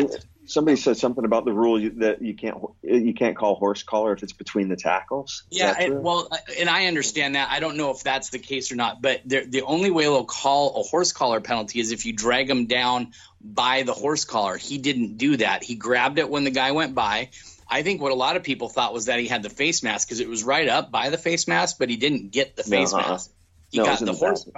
Somebody 0.48 0.76
said 0.76 0.96
something 0.96 1.24
about 1.24 1.44
the 1.44 1.52
rule 1.52 1.80
you- 1.80 1.90
that 1.98 2.22
you 2.22 2.34
can't 2.34 2.56
you 2.82 3.14
can't 3.14 3.36
call 3.36 3.54
horse 3.54 3.82
collar 3.82 4.12
if 4.12 4.22
it's 4.22 4.32
between 4.32 4.68
the 4.68 4.76
tackles. 4.76 5.44
Is 5.50 5.58
Yeah, 5.58 5.74
and, 5.78 6.02
well, 6.02 6.28
and 6.58 6.68
I 6.68 6.86
understand 6.86 7.34
that. 7.34 7.50
I 7.50 7.60
don't 7.60 7.76
know 7.76 7.90
if 7.90 8.02
that's 8.02 8.30
the 8.30 8.38
case 8.38 8.72
or 8.72 8.76
not, 8.76 9.00
but 9.00 9.20
the 9.24 9.44
the 9.46 9.62
only 9.62 9.90
way 9.90 10.04
they'll 10.04 10.24
call 10.24 10.80
a 10.80 10.82
horse 10.82 11.12
collar 11.12 11.40
penalty 11.40 11.80
is 11.80 11.92
if 11.92 12.06
you 12.06 12.12
drag 12.12 12.48
him 12.50 12.66
down 12.66 13.12
by 13.40 13.82
the 13.82 13.92
horse 13.92 14.24
collar. 14.24 14.56
He 14.56 14.78
didn't 14.78 15.16
do 15.16 15.36
that. 15.36 15.62
He 15.62 15.74
grabbed 15.74 16.18
it 16.18 16.28
when 16.28 16.44
the 16.44 16.50
guy 16.50 16.72
went 16.72 16.94
by. 16.94 17.30
I 17.70 17.82
think 17.82 18.00
what 18.00 18.12
a 18.12 18.16
lot 18.16 18.36
of 18.36 18.42
people 18.42 18.68
thought 18.68 18.94
was 18.94 19.06
that 19.06 19.20
he 19.20 19.26
had 19.26 19.42
the 19.42 19.50
face 19.50 19.82
mask 19.82 20.08
because 20.08 20.20
it 20.20 20.28
was 20.28 20.42
right 20.42 20.68
up 20.68 20.90
by 20.90 21.10
the 21.10 21.18
face 21.18 21.46
mask, 21.46 21.76
but 21.78 21.90
he 21.90 21.96
didn't 21.96 22.30
get 22.30 22.56
the 22.56 22.62
face 22.62 22.92
uh-uh. 22.92 23.08
mask. 23.08 23.30
He 23.70 23.78
No, 23.78 23.84
got 23.84 23.98
the 23.98 24.06
the 24.06 24.12
horse. 24.14 24.48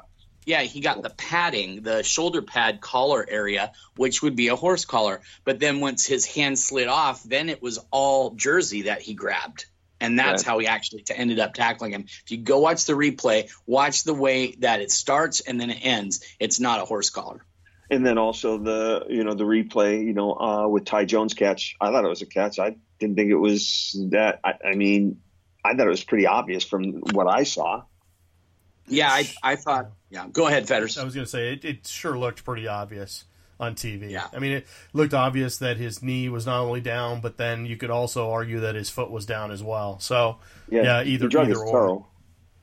Yeah, 0.47 0.62
he 0.62 0.80
got 0.80 1.02
the 1.02 1.11
padding, 1.11 1.82
the 1.82 2.02
shoulder 2.02 2.42
pad 2.42 2.80
collar 2.80 3.25
area, 3.28 3.73
which 3.97 4.23
would 4.23 4.37
be 4.37 4.49
a 4.49 4.56
horse 4.56 4.85
collar. 4.85 5.20
But 5.44 5.61
then 5.61 5.80
once 5.80 6.06
his 6.06 6.25
hand 6.25 6.59
slid 6.59 6.88
off, 6.88 7.23
then 7.23 7.49
it 7.49 7.61
was 7.62 7.78
all 7.90 8.30
jersey 8.30 8.82
that 8.82 9.02
he 9.02 9.14
grabbed. 9.14 9.66
And 10.00 10.18
that's 10.18 10.42
Right. 10.42 10.50
how 10.50 10.59
he 10.59 10.66
actually 10.66 11.02
t- 11.02 11.14
ended 11.14 11.38
up 11.40 11.52
tackling 11.52 11.92
him. 11.92 12.06
If 12.25 12.30
you 12.30 12.38
go 12.38 12.59
watch 12.61 12.87
the 12.87 12.94
replay, 12.94 13.50
watch 13.66 14.04
the 14.04 14.14
way 14.14 14.52
that 14.61 14.80
it 14.80 14.90
starts 14.90 15.40
and 15.40 15.61
then 15.61 15.68
it 15.70 15.80
ends. 15.82 16.25
It's 16.38 16.59
not 16.59 16.80
a 16.80 16.87
horse 16.87 17.11
collar. 17.11 17.44
And 17.90 18.06
then 18.06 18.16
also 18.18 18.56
the 18.56 19.04
you 19.11 19.25
know 19.25 19.35
the 19.35 19.44
replay 19.44 20.02
you 20.04 20.14
know 20.14 20.32
uh, 20.32 20.68
with 20.68 20.85
Ty 20.85 21.04
Jones 21.06 21.35
catch. 21.35 21.76
I 21.80 21.90
thought 21.90 22.04
it 22.04 22.09
was 22.09 22.23
a 22.23 22.26
catch. 22.26 22.59
I 22.59 22.76
didn't 22.99 23.16
think 23.16 23.30
it 23.30 23.37
was 23.37 23.94
that. 24.11 24.40
I, 24.44 24.54
I 24.70 24.75
mean, 24.75 25.20
I 25.64 25.75
thought 25.75 25.87
it 25.87 25.90
was 25.90 26.04
pretty 26.04 26.26
obvious 26.26 26.64
from 26.64 26.94
what 27.00 27.26
I 27.26 27.42
saw. 27.42 27.82
Yeah, 28.87 29.09
I, 29.11 29.31
I 29.43 29.57
thought. 29.57 29.91
Yeah, 30.11 30.27
go 30.33 30.47
ahead, 30.49 30.67
Fetters. 30.67 30.99
I 30.99 31.05
was 31.05 31.15
going 31.15 31.25
to 31.25 31.31
say 31.31 31.53
it, 31.53 31.65
it 31.65 31.87
sure 31.87 32.19
looked 32.19 32.45
pretty 32.45 32.67
obvious 32.67 33.25
on 33.61 33.75
TV. 33.75 34.11
Yeah. 34.11 34.27
I 34.35 34.39
mean, 34.41 34.53
it 34.53 34.67
looked 34.93 35.15
obvious 35.15 35.59
that 35.59 35.77
his 35.77 36.03
knee 36.03 36.29
was 36.29 36.47
not 36.47 36.61
only 36.63 36.81
down, 36.81 37.21
but 37.21 37.37
then 37.37 37.67
you 37.67 37.77
could 37.77 37.91
also 37.91 38.31
argue 38.31 38.61
that 38.61 38.75
his 38.75 38.91
foot 38.91 39.11
was 39.11 39.27
down 39.27 39.51
as 39.53 39.63
well. 39.63 40.01
So 40.01 40.39
yeah, 40.69 41.03
either 41.05 41.27
he 41.27 41.29
drug 41.29 41.45
either 41.45 41.53
his 41.53 41.63
or. 41.63 41.73
toe. 41.73 42.07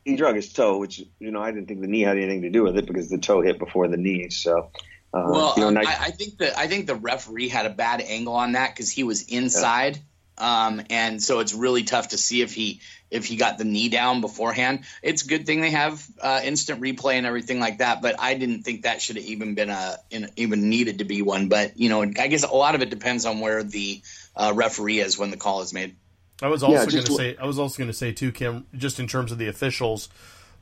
He 0.04 0.16
drug 0.16 0.36
his 0.36 0.52
toe, 0.52 0.78
which 0.78 1.04
you 1.20 1.32
know 1.32 1.42
I 1.42 1.52
didn't 1.52 1.68
think 1.68 1.82
the 1.82 1.88
knee 1.88 2.02
had 2.02 2.18
anything 2.18 2.42
to 2.44 2.50
do 2.50 2.64
with 2.64 2.78
it 2.78 2.86
because 2.86 3.10
the 3.10 3.18
toe 3.18 3.42
hit 3.42 3.60
before 3.60 3.88
the 3.88 3.98
knee. 3.98 4.30
So 4.30 4.72
uh, 5.14 5.26
Well, 5.30 5.54
you 5.56 5.62
know, 5.64 5.70
nice- 5.70 5.88
I, 5.88 6.06
I 6.06 6.12
think 6.12 6.38
that 6.40 6.58
I 6.58 6.68
think 6.68 6.88
the 6.88 6.96
referee 6.96 7.50
had 7.50 7.66
a 7.66 7.70
bad 7.70 8.02
angle 8.02 8.34
on 8.34 8.54
that 8.54 8.74
because 8.74 8.90
he 8.90 9.04
was 9.04 9.24
inside, 9.28 10.00
um, 10.38 10.82
and 10.90 11.22
so 11.22 11.40
it's 11.40 11.54
really 11.54 11.84
tough 11.84 12.10
to 12.10 12.18
see 12.18 12.42
if 12.42 12.54
he 12.54 12.82
if 13.10 13.26
he 13.26 13.36
got 13.36 13.58
the 13.58 13.64
knee 13.64 13.90
down 13.90 14.22
beforehand. 14.22 14.82
It's 15.02 15.24
a 15.24 15.28
good 15.28 15.46
thing 15.46 15.62
they 15.62 15.72
have 15.72 16.06
uh, 16.22 16.42
instant 16.44 16.82
replay 16.82 17.14
and 17.14 17.26
everything 17.26 17.60
like 17.60 17.78
that, 17.80 18.02
but 18.02 18.20
I 18.20 18.34
didn't 18.36 18.64
think 18.64 18.84
that 18.84 19.02
should 19.02 19.16
have 19.16 19.26
even 19.26 19.56
been 19.56 19.70
a 19.70 19.98
in, 20.10 20.30
even 20.36 20.70
needed 20.70 21.00
to 21.00 21.06
be 21.06 21.22
one. 21.22 21.48
But 21.48 21.78
you 21.80 21.90
know, 21.90 22.02
I 22.02 22.28
guess 22.28 22.44
a 22.44 22.54
lot 22.54 22.76
of 22.76 22.82
it 22.82 22.90
depends 22.90 23.26
on 23.26 23.40
where 23.40 23.64
the 23.64 24.02
uh, 24.36 24.54
referee 24.56 25.00
is 25.00 25.18
when 25.18 25.32
the 25.32 25.38
call 25.38 25.62
is 25.62 25.74
made. 25.74 25.96
I 26.42 26.48
was 26.48 26.62
also 26.64 26.86
Yeah, 26.86 26.92
going 26.92 27.06
to 27.06 27.14
say 27.14 27.38
I 27.38 27.46
was 27.46 27.58
also 27.58 27.78
going 27.78 27.90
to 27.90 27.94
say 27.94 28.12
too, 28.12 28.32
Kim, 28.32 28.66
just 28.76 29.00
in 29.00 29.08
terms 29.08 29.32
of 29.32 29.38
the 29.38 29.48
officials, 29.48 30.10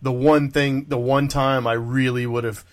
the 0.01 0.11
one 0.11 0.49
thing, 0.49 0.85
the 0.87 0.97
one 0.97 1.27
time 1.27 1.67
I 1.67 1.73
really 1.73 2.25
would 2.25 2.43
have, 2.43 2.63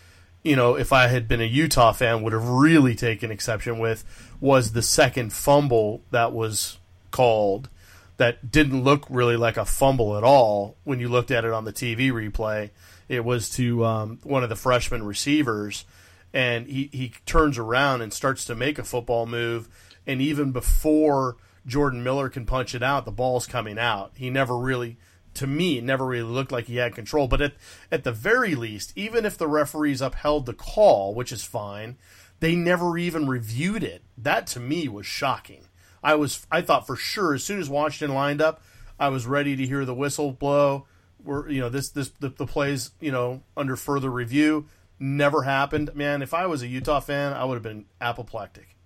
you 0.42 0.54
know, 0.54 0.76
if 0.76 0.92
I 0.92 1.08
had 1.08 1.26
been 1.26 1.40
a 1.40 1.44
Utah 1.44 1.92
fan, 1.92 2.22
would 2.22 2.32
have 2.32 2.46
really 2.46 2.94
taken 2.94 3.30
exception 3.30 3.78
with 3.78 4.04
was 4.40 4.72
the 4.72 4.82
second 4.82 5.32
fumble 5.32 6.02
that 6.10 6.32
was 6.32 6.78
called 7.10 7.68
that 8.16 8.50
didn't 8.50 8.84
look 8.84 9.06
really 9.08 9.36
like 9.36 9.56
a 9.56 9.64
fumble 9.64 10.16
at 10.16 10.24
all 10.24 10.76
when 10.84 11.00
you 11.00 11.08
looked 11.08 11.30
at 11.30 11.44
it 11.44 11.52
on 11.52 11.64
the 11.64 11.72
TV 11.72 12.10
replay. 12.10 12.70
It 13.08 13.24
was 13.24 13.50
to 13.50 13.84
um, 13.84 14.18
one 14.22 14.42
of 14.42 14.48
the 14.48 14.56
freshman 14.56 15.04
receivers, 15.04 15.84
and 16.32 16.66
he, 16.66 16.88
he 16.92 17.14
turns 17.26 17.58
around 17.58 18.02
and 18.02 18.12
starts 18.12 18.44
to 18.46 18.54
make 18.54 18.78
a 18.78 18.84
football 18.84 19.26
move, 19.26 19.68
and 20.06 20.20
even 20.20 20.52
before 20.52 21.36
Jordan 21.66 22.02
Miller 22.02 22.28
can 22.28 22.46
punch 22.46 22.74
it 22.74 22.82
out, 22.82 23.04
the 23.04 23.10
ball's 23.10 23.46
coming 23.46 23.78
out. 23.78 24.12
He 24.14 24.30
never 24.30 24.56
really, 24.58 24.98
to 25.34 25.46
me, 25.46 25.80
never 25.80 26.06
really 26.06 26.30
looked 26.30 26.52
like 26.52 26.66
he 26.66 26.76
had 26.76 26.94
control. 26.94 27.28
But 27.28 27.40
at 27.40 27.52
at 27.90 28.04
the 28.04 28.12
very 28.12 28.54
least, 28.54 28.92
even 28.96 29.24
if 29.24 29.38
the 29.38 29.48
referees 29.48 30.00
upheld 30.00 30.46
the 30.46 30.54
call, 30.54 31.14
which 31.14 31.32
is 31.32 31.44
fine, 31.44 31.96
they 32.40 32.56
never 32.56 32.98
even 32.98 33.28
reviewed 33.28 33.84
it. 33.84 34.02
That 34.18 34.46
to 34.48 34.60
me 34.60 34.88
was 34.88 35.06
shocking. 35.06 35.68
I 36.02 36.14
was 36.14 36.46
I 36.50 36.62
thought 36.62 36.86
for 36.86 36.96
sure 36.96 37.34
as 37.34 37.44
soon 37.44 37.60
as 37.60 37.68
Washington 37.68 38.14
lined 38.14 38.40
up, 38.40 38.62
I 38.98 39.08
was 39.08 39.26
ready 39.26 39.56
to 39.56 39.66
hear 39.66 39.84
the 39.84 39.94
whistle 39.94 40.32
blow. 40.32 40.86
We're 41.22 41.48
you 41.48 41.60
know 41.60 41.68
this 41.68 41.90
this 41.90 42.10
the, 42.10 42.28
the 42.30 42.46
plays 42.46 42.90
you 43.00 43.12
know 43.12 43.42
under 43.56 43.76
further 43.76 44.10
review 44.10 44.66
never 44.98 45.42
happened. 45.42 45.94
Man, 45.94 46.22
if 46.22 46.32
I 46.32 46.46
was 46.46 46.62
a 46.62 46.66
Utah 46.66 47.00
fan, 47.00 47.32
I 47.32 47.44
would 47.44 47.54
have 47.54 47.62
been 47.62 47.86
apoplectic. 48.00 48.76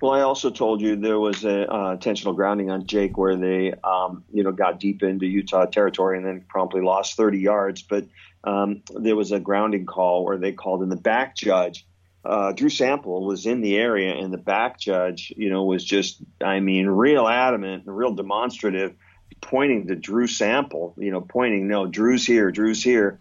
Well, 0.00 0.12
I 0.12 0.20
also 0.20 0.50
told 0.50 0.82
you 0.82 0.96
there 0.96 1.18
was 1.18 1.44
a 1.44 1.72
uh, 1.72 1.92
intentional 1.92 2.34
grounding 2.34 2.70
on 2.70 2.86
Jake 2.86 3.16
where 3.16 3.34
they, 3.34 3.72
um, 3.82 4.24
you 4.30 4.42
know, 4.42 4.52
got 4.52 4.78
deep 4.78 5.02
into 5.02 5.26
Utah 5.26 5.64
territory 5.64 6.18
and 6.18 6.26
then 6.26 6.44
promptly 6.46 6.82
lost 6.82 7.16
30 7.16 7.38
yards. 7.38 7.82
But 7.82 8.06
um, 8.44 8.82
there 8.94 9.16
was 9.16 9.32
a 9.32 9.40
grounding 9.40 9.86
call 9.86 10.24
where 10.24 10.36
they 10.36 10.52
called 10.52 10.82
in 10.82 10.90
the 10.90 10.96
back 10.96 11.34
judge. 11.34 11.86
Uh, 12.26 12.52
Drew 12.52 12.68
Sample 12.68 13.24
was 13.24 13.46
in 13.46 13.60
the 13.60 13.76
area, 13.76 14.14
and 14.14 14.32
the 14.32 14.38
back 14.38 14.78
judge, 14.80 15.32
you 15.36 15.48
know, 15.48 15.64
was 15.64 15.84
just, 15.84 16.18
I 16.40 16.60
mean, 16.60 16.86
real 16.86 17.26
adamant 17.28 17.86
and 17.86 17.96
real 17.96 18.14
demonstrative, 18.14 18.94
pointing 19.40 19.86
to 19.86 19.94
Drew 19.94 20.26
Sample, 20.26 20.94
you 20.98 21.10
know, 21.12 21.20
pointing, 21.20 21.68
no, 21.68 21.86
Drew's 21.86 22.26
here, 22.26 22.50
Drew's 22.50 22.82
here. 22.82 23.20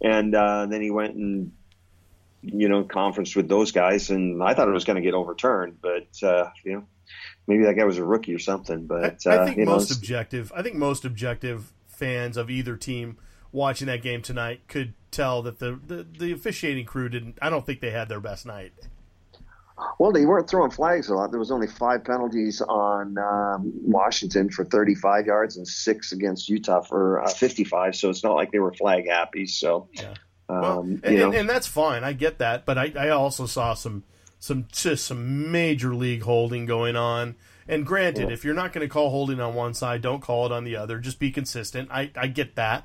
And 0.00 0.34
uh, 0.34 0.66
then 0.66 0.80
he 0.80 0.90
went 0.90 1.16
and 1.16 1.52
you 2.52 2.68
know, 2.68 2.84
conference 2.84 3.34
with 3.34 3.48
those 3.48 3.72
guys, 3.72 4.10
and 4.10 4.42
I 4.42 4.54
thought 4.54 4.68
it 4.68 4.72
was 4.72 4.84
going 4.84 4.96
to 4.96 5.02
get 5.02 5.14
overturned, 5.14 5.78
but 5.80 6.06
uh, 6.22 6.50
you 6.64 6.74
know, 6.74 6.84
maybe 7.46 7.64
that 7.64 7.74
guy 7.74 7.84
was 7.84 7.98
a 7.98 8.04
rookie 8.04 8.34
or 8.34 8.38
something. 8.38 8.86
But 8.86 9.26
I, 9.26 9.30
I 9.30 9.36
uh, 9.36 9.44
think 9.46 9.58
you 9.58 9.64
know, 9.64 9.72
most 9.72 9.90
it's- 9.90 9.98
objective. 9.98 10.52
I 10.54 10.62
think 10.62 10.76
most 10.76 11.04
objective 11.04 11.72
fans 11.86 12.36
of 12.36 12.50
either 12.50 12.76
team 12.76 13.16
watching 13.52 13.86
that 13.88 14.02
game 14.02 14.22
tonight 14.22 14.60
could 14.68 14.94
tell 15.16 15.42
that 15.42 15.58
the, 15.58 15.78
the, 15.86 16.06
the 16.18 16.32
officiating 16.32 16.84
crew 16.86 17.08
didn't. 17.08 17.38
I 17.42 17.50
don't 17.50 17.64
think 17.64 17.80
they 17.80 17.90
had 17.90 18.08
their 18.08 18.20
best 18.20 18.46
night. 18.46 18.72
well, 19.98 20.10
they 20.12 20.24
weren't 20.24 20.48
throwing 20.48 20.70
flags 20.70 21.08
a 21.10 21.14
lot. 21.14 21.30
There 21.30 21.38
was 21.38 21.50
only 21.50 21.66
five 21.66 22.04
penalties 22.04 22.62
on 22.62 23.18
um, 23.18 23.72
Washington 23.82 24.48
for 24.50 24.64
35 24.64 25.26
yards 25.26 25.56
and 25.58 25.66
six 25.68 26.12
against 26.12 26.48
Utah 26.48 26.80
for 26.80 27.22
uh, 27.22 27.28
55. 27.28 27.94
So 27.96 28.08
it's 28.10 28.24
not 28.24 28.34
like 28.34 28.52
they 28.52 28.58
were 28.58 28.72
flag 28.72 29.06
happy. 29.08 29.46
So, 29.46 29.88
Yeah. 29.92 30.14
um, 30.48 30.60
Well, 30.60 30.86
you 30.86 31.00
and, 31.04 31.18
and, 31.18 31.34
and 31.34 31.48
that's 31.50 31.66
fine. 31.66 32.04
I 32.04 32.12
get 32.14 32.38
that, 32.38 32.64
but 32.64 32.78
I, 32.78 32.92
I 32.98 33.08
also 33.10 33.46
saw 33.46 33.74
some 33.74 34.04
some 34.38 34.66
just 34.70 35.06
some 35.06 35.50
major 35.50 35.94
league 35.94 36.22
holding 36.22 36.66
going 36.66 36.94
on. 36.96 37.34
And 37.68 37.84
granted, 37.84 38.28
Yeah. 38.28 38.32
if 38.34 38.44
you're 38.44 38.54
not 38.54 38.72
going 38.72 38.86
to 38.86 38.92
call 38.92 39.10
holding 39.10 39.40
on 39.40 39.54
one 39.54 39.74
side, 39.74 40.00
don't 40.00 40.20
call 40.20 40.46
it 40.46 40.52
on 40.52 40.64
the 40.64 40.76
other. 40.76 40.98
Just 41.00 41.18
be 41.18 41.30
consistent. 41.32 41.90
I, 41.90 42.10
I 42.16 42.28
get 42.28 42.54
that, 42.54 42.84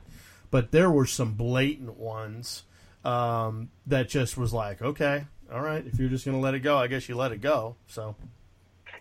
but 0.52 0.72
there 0.72 0.92
were 0.92 1.06
some 1.06 1.34
blatant 1.34 1.98
ones 1.98 2.64
um, 3.04 3.70
that 3.88 4.10
just 4.10 4.38
was 4.38 4.54
like, 4.54 4.82
okay, 4.82 5.26
all 5.52 5.62
right, 5.62 5.86
if 5.86 6.00
you're 6.00 6.10
just 6.10 6.26
going 6.26 6.38
to 6.38 6.42
let 6.42 6.54
it 6.54 6.60
go, 6.60 6.78
I 6.78 6.88
guess 6.88 7.10
you 7.10 7.16
let 7.16 7.32
it 7.32 7.42
go. 7.42 7.76
So 7.88 8.16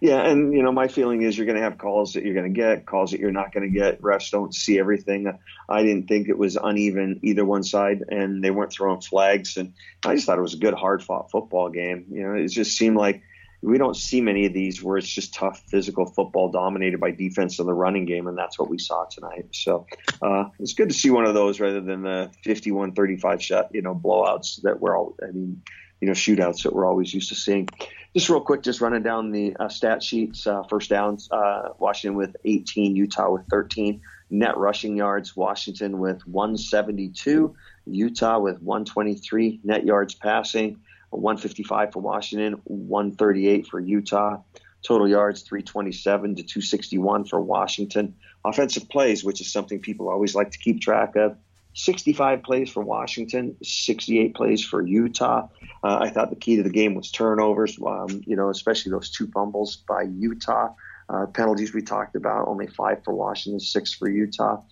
Yeah, 0.00 0.20
and 0.26 0.54
you 0.54 0.62
know, 0.62 0.72
my 0.72 0.88
feeling 0.88 1.22
is 1.22 1.36
you're 1.36 1.46
going 1.46 1.58
to 1.58 1.62
have 1.62 1.76
calls 1.76 2.14
that 2.14 2.24
you're 2.24 2.34
going 2.34 2.52
to 2.52 2.58
get, 2.58 2.86
calls 2.86 3.10
that 3.10 3.20
you're 3.20 3.30
not 3.30 3.52
going 3.52 3.70
to 3.70 3.78
get. 3.78 4.00
Refs 4.00 4.30
don't 4.30 4.54
see 4.54 4.78
everything. 4.78 5.38
I 5.68 5.82
didn't 5.82 6.08
think 6.08 6.28
it 6.28 6.38
was 6.38 6.56
uneven 6.56 7.20
either 7.22 7.44
one 7.44 7.62
side, 7.62 8.04
and 8.08 8.42
they 8.42 8.50
weren't 8.50 8.72
throwing 8.72 9.00
flags. 9.00 9.56
And 9.58 9.74
I 10.04 10.14
just 10.14 10.26
thought 10.26 10.38
it 10.38 10.42
was 10.42 10.54
a 10.54 10.58
good, 10.58 10.74
hard 10.74 11.02
fought 11.02 11.30
football 11.30 11.68
game. 11.68 12.06
You 12.10 12.22
know, 12.22 12.34
it 12.34 12.48
just 12.48 12.76
seemed 12.76 12.96
like 12.96 13.22
we 13.62 13.78
don't 13.78 13.96
see 13.96 14.20
many 14.20 14.46
of 14.46 14.52
these 14.52 14.82
where 14.82 14.96
it's 14.96 15.08
just 15.08 15.34
tough, 15.34 15.62
physical 15.68 16.06
football 16.06 16.50
dominated 16.50 16.98
by 16.98 17.10
defense 17.10 17.58
in 17.58 17.66
the 17.66 17.74
running 17.74 18.06
game, 18.06 18.26
and 18.26 18.36
that's 18.36 18.58
what 18.58 18.70
we 18.70 18.78
saw 18.78 19.04
tonight. 19.04 19.46
So 19.52 19.86
uh, 20.22 20.44
it's 20.58 20.72
good 20.72 20.88
to 20.88 20.94
see 20.94 21.10
one 21.10 21.26
of 21.26 21.34
those 21.34 21.60
rather 21.60 21.80
than 21.80 22.02
the 22.02 22.30
51-35 22.46 23.40
shot, 23.40 23.68
you 23.74 23.82
know, 23.82 23.94
blowouts 23.94 24.62
that 24.62 24.80
we're 24.80 24.96
all. 24.96 25.14
I 25.22 25.30
mean, 25.30 25.62
you 26.00 26.06
know, 26.06 26.14
shootouts 26.14 26.62
that 26.62 26.72
we're 26.72 26.86
always 26.86 27.12
used 27.12 27.28
to 27.28 27.34
seeing. 27.34 27.68
Just 28.14 28.28
real 28.28 28.40
quick, 28.40 28.62
just 28.62 28.80
running 28.80 29.02
down 29.02 29.30
the 29.30 29.54
uh, 29.60 29.68
stat 29.68 30.02
sheets. 30.02 30.46
Uh, 30.46 30.62
first 30.64 30.90
downs, 30.90 31.28
uh, 31.30 31.68
Washington 31.78 32.16
with 32.16 32.34
18, 32.44 32.96
Utah 32.96 33.30
with 33.30 33.46
13. 33.50 34.00
Net 34.30 34.56
rushing 34.56 34.96
yards, 34.96 35.36
Washington 35.36 35.98
with 35.98 36.26
172, 36.26 37.54
Utah 37.86 38.38
with 38.38 38.62
123. 38.62 39.60
Net 39.64 39.84
yards 39.84 40.14
passing, 40.14 40.80
155 41.10 41.92
for 41.92 42.00
Washington, 42.00 42.60
138 42.64 43.66
for 43.66 43.80
Utah. 43.80 44.38
Total 44.82 45.06
yards, 45.06 45.42
327 45.42 46.36
to 46.36 46.42
261 46.42 47.24
for 47.26 47.40
Washington. 47.40 48.14
Offensive 48.44 48.88
plays, 48.88 49.22
which 49.22 49.40
is 49.40 49.52
something 49.52 49.80
people 49.80 50.08
always 50.08 50.34
like 50.34 50.50
to 50.52 50.58
keep 50.58 50.80
track 50.80 51.16
of. 51.16 51.36
65 51.74 52.42
plays 52.42 52.70
for 52.70 52.82
Washington, 52.82 53.56
68 53.62 54.34
plays 54.34 54.64
for 54.64 54.84
Utah. 54.84 55.48
Uh, 55.84 55.98
I 56.00 56.10
thought 56.10 56.30
the 56.30 56.36
key 56.36 56.56
to 56.56 56.62
the 56.62 56.70
game 56.70 56.94
was 56.94 57.10
turnovers, 57.10 57.78
um, 57.86 58.22
you 58.26 58.36
know, 58.36 58.50
especially 58.50 58.90
those 58.90 59.10
two 59.10 59.28
fumbles 59.28 59.76
by 59.76 60.02
Utah. 60.02 60.74
Uh, 61.08 61.26
penalties 61.26 61.74
we 61.74 61.82
talked 61.82 62.16
about, 62.16 62.48
only 62.48 62.66
five 62.66 63.04
for 63.04 63.14
Washington, 63.14 63.60
six 63.60 63.92
for 63.92 64.08
Utah. 64.08 64.62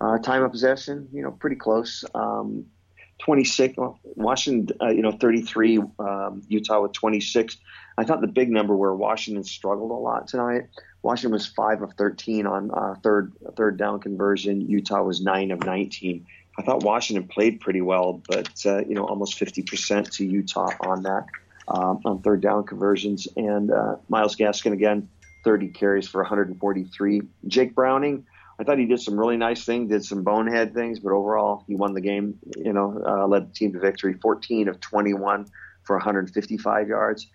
Uh, 0.00 0.18
time 0.18 0.42
of 0.42 0.50
possession, 0.50 1.08
you 1.12 1.22
know, 1.22 1.32
pretty 1.32 1.56
close. 1.56 2.04
Um, 2.14 2.66
26, 3.20 3.74
Washington, 4.16 4.76
uh, 4.80 4.90
you 4.90 5.02
know, 5.02 5.12
33, 5.12 5.78
um, 5.98 6.42
Utah 6.48 6.80
with 6.80 6.92
26. 6.92 7.56
I 7.96 8.04
thought 8.04 8.20
the 8.20 8.28
big 8.28 8.50
number 8.50 8.76
where 8.76 8.94
Washington 8.94 9.42
struggled 9.44 9.90
a 9.90 9.94
lot 9.94 10.28
tonight. 10.28 10.68
Washington 11.02 11.32
was 11.32 11.46
five 11.46 11.82
of 11.82 11.92
13 11.94 12.46
on 12.46 12.70
uh, 12.70 12.94
third 13.02 13.32
third 13.56 13.76
down 13.76 14.00
conversion. 14.00 14.60
Utah 14.60 15.02
was 15.02 15.20
nine 15.20 15.50
of 15.50 15.64
19. 15.64 16.26
I 16.58 16.62
thought 16.62 16.82
Washington 16.82 17.28
played 17.28 17.60
pretty 17.60 17.80
well, 17.80 18.20
but 18.28 18.50
uh, 18.66 18.84
you 18.84 18.94
know, 18.94 19.04
almost 19.04 19.38
50% 19.38 20.10
to 20.16 20.24
Utah 20.24 20.70
on 20.80 21.02
that 21.04 21.26
um, 21.68 22.00
on 22.04 22.20
third 22.22 22.40
down 22.40 22.64
conversions. 22.64 23.28
And 23.36 23.70
uh, 23.70 23.96
Myles 24.08 24.36
Gaskin 24.36 24.72
again, 24.72 25.08
30 25.44 25.68
carries 25.68 26.08
for 26.08 26.20
143. 26.22 27.22
Jake 27.46 27.74
Browning, 27.74 28.26
I 28.58 28.64
thought 28.64 28.78
he 28.78 28.86
did 28.86 29.00
some 29.00 29.18
really 29.18 29.36
nice 29.36 29.64
things, 29.64 29.90
did 29.90 30.04
some 30.04 30.24
bonehead 30.24 30.74
things, 30.74 30.98
but 30.98 31.12
overall 31.12 31.64
he 31.68 31.76
won 31.76 31.94
the 31.94 32.00
game. 32.00 32.38
You 32.56 32.72
know, 32.72 33.00
uh, 33.06 33.26
led 33.26 33.50
the 33.50 33.54
team 33.54 33.72
to 33.72 33.78
victory. 33.78 34.14
14 34.14 34.68
of 34.68 34.80
21 34.80 35.46
for 35.84 35.96
155 35.96 36.88
yards. 36.88 37.28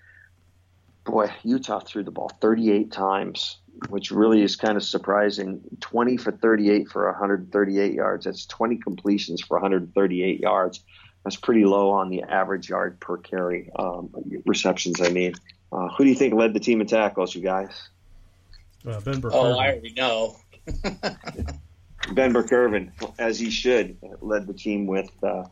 Boy, 1.05 1.31
Utah 1.43 1.79
threw 1.79 2.03
the 2.03 2.11
ball 2.11 2.29
38 2.41 2.91
times, 2.91 3.57
which 3.89 4.11
really 4.11 4.41
is 4.41 4.55
kind 4.55 4.75
of 4.75 4.83
surprising. 4.83 5.61
20 5.79 6.17
for 6.17 6.31
38 6.31 6.89
for 6.89 7.09
138 7.11 7.93
yards. 7.93 8.25
That's 8.25 8.45
20 8.45 8.77
completions 8.77 9.41
for 9.41 9.57
138 9.57 10.39
yards. 10.39 10.81
That's 11.23 11.37
pretty 11.37 11.65
low 11.65 11.91
on 11.91 12.09
the 12.09 12.23
average 12.23 12.69
yard 12.69 12.99
per 12.99 13.17
carry 13.17 13.69
um, 13.77 14.09
receptions. 14.45 14.99
I 14.99 15.09
mean, 15.09 15.33
uh, 15.71 15.87
who 15.89 16.03
do 16.03 16.09
you 16.09 16.15
think 16.15 16.33
led 16.33 16.53
the 16.53 16.59
team 16.59 16.81
in 16.81 16.87
tackles, 16.87 17.33
you 17.33 17.41
guys? 17.41 17.89
Uh, 18.85 18.99
ben 18.99 19.21
Burke. 19.21 19.31
Oh, 19.33 19.57
I 19.57 19.69
already 19.69 19.93
know. 19.93 20.35
ben 22.13 22.33
Burr-Kirven, 22.33 22.91
as 23.17 23.39
he 23.39 23.49
should, 23.49 23.97
led 24.21 24.47
the 24.47 24.53
team 24.53 24.87
with 24.87 25.11
uh, 25.23 25.45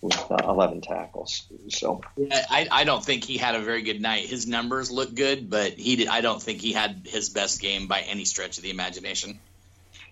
with 0.00 0.30
uh, 0.30 0.36
11 0.48 0.82
tackles. 0.82 1.46
So 1.68 2.02
yeah, 2.16 2.44
I, 2.50 2.68
I 2.70 2.84
don't 2.84 3.04
think 3.04 3.24
he 3.24 3.38
had 3.38 3.54
a 3.54 3.60
very 3.60 3.82
good 3.82 4.00
night. 4.00 4.26
His 4.26 4.46
numbers 4.46 4.90
look 4.90 5.14
good, 5.14 5.50
but 5.50 5.72
he 5.72 5.96
did, 5.96 6.08
I 6.08 6.20
don't 6.20 6.40
think 6.40 6.60
he 6.60 6.72
had 6.72 7.02
his 7.06 7.30
best 7.30 7.60
game 7.60 7.86
by 7.86 8.00
any 8.00 8.24
stretch 8.24 8.56
of 8.58 8.62
the 8.62 8.70
imagination. 8.70 9.40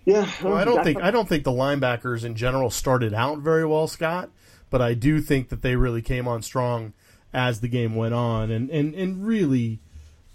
Yeah, 0.04 0.30
well, 0.42 0.54
I 0.54 0.64
don't 0.64 0.84
think 0.84 1.00
I 1.00 1.10
don't 1.10 1.26
think 1.26 1.44
the 1.44 1.50
linebackers 1.50 2.24
in 2.24 2.34
general 2.34 2.70
started 2.70 3.14
out 3.14 3.38
very 3.38 3.64
well, 3.64 3.88
Scott. 3.88 4.30
But 4.68 4.82
I 4.82 4.94
do 4.94 5.20
think 5.20 5.48
that 5.50 5.62
they 5.62 5.76
really 5.76 6.02
came 6.02 6.26
on 6.28 6.42
strong 6.42 6.92
as 7.32 7.60
the 7.60 7.68
game 7.68 7.94
went 7.94 8.12
on, 8.12 8.50
and 8.50 8.68
and 8.70 8.94
and 8.94 9.26
really. 9.26 9.80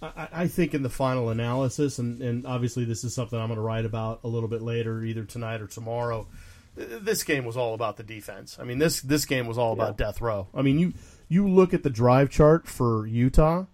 I, 0.02 0.28
I 0.32 0.48
think 0.48 0.74
in 0.74 0.84
the 0.84 0.90
final 0.90 1.30
analysis, 1.30 2.00
and, 2.00 2.22
and 2.22 2.46
obviously 2.46 2.86
this 2.86 3.04
is 3.04 3.14
something 3.14 3.38
I'm 3.38 3.48
going 3.48 3.58
to 3.58 3.62
write 3.62 3.86
about 3.86 4.22
a 4.24 4.28
little 4.28 4.50
bit 4.50 4.62
later, 4.62 5.04
either 5.04 5.26
tonight 5.26 5.62
or 5.62 5.68
tomorrow 5.68 6.28
this 6.80 7.24
game 7.24 7.46
was 7.46 7.58
all 7.58 7.74
about 7.74 7.98
the 7.98 8.04
defense. 8.04 8.58
I 8.60 8.64
mean, 8.64 8.80
this 8.80 9.02
this 9.02 9.26
game 9.26 9.48
was 9.48 9.58
all 9.58 9.74
about 9.74 10.00
yeah. 10.00 10.06
death 10.06 10.22
row. 10.22 10.48
I 10.54 10.62
mean, 10.62 10.80
you 10.80 10.94
you 11.28 11.48
look 11.48 11.74
at 11.74 11.84
the 11.84 11.90
drive 11.90 12.30
chart 12.30 12.68
for 12.68 13.06
Utah. 13.06 13.66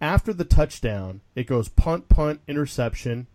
After 0.00 0.32
the 0.32 0.44
touchdown, 0.44 1.22
it 1.34 1.46
goes 1.46 1.68
punt, 1.68 2.08
punt, 2.08 2.40
interception, 2.46 3.26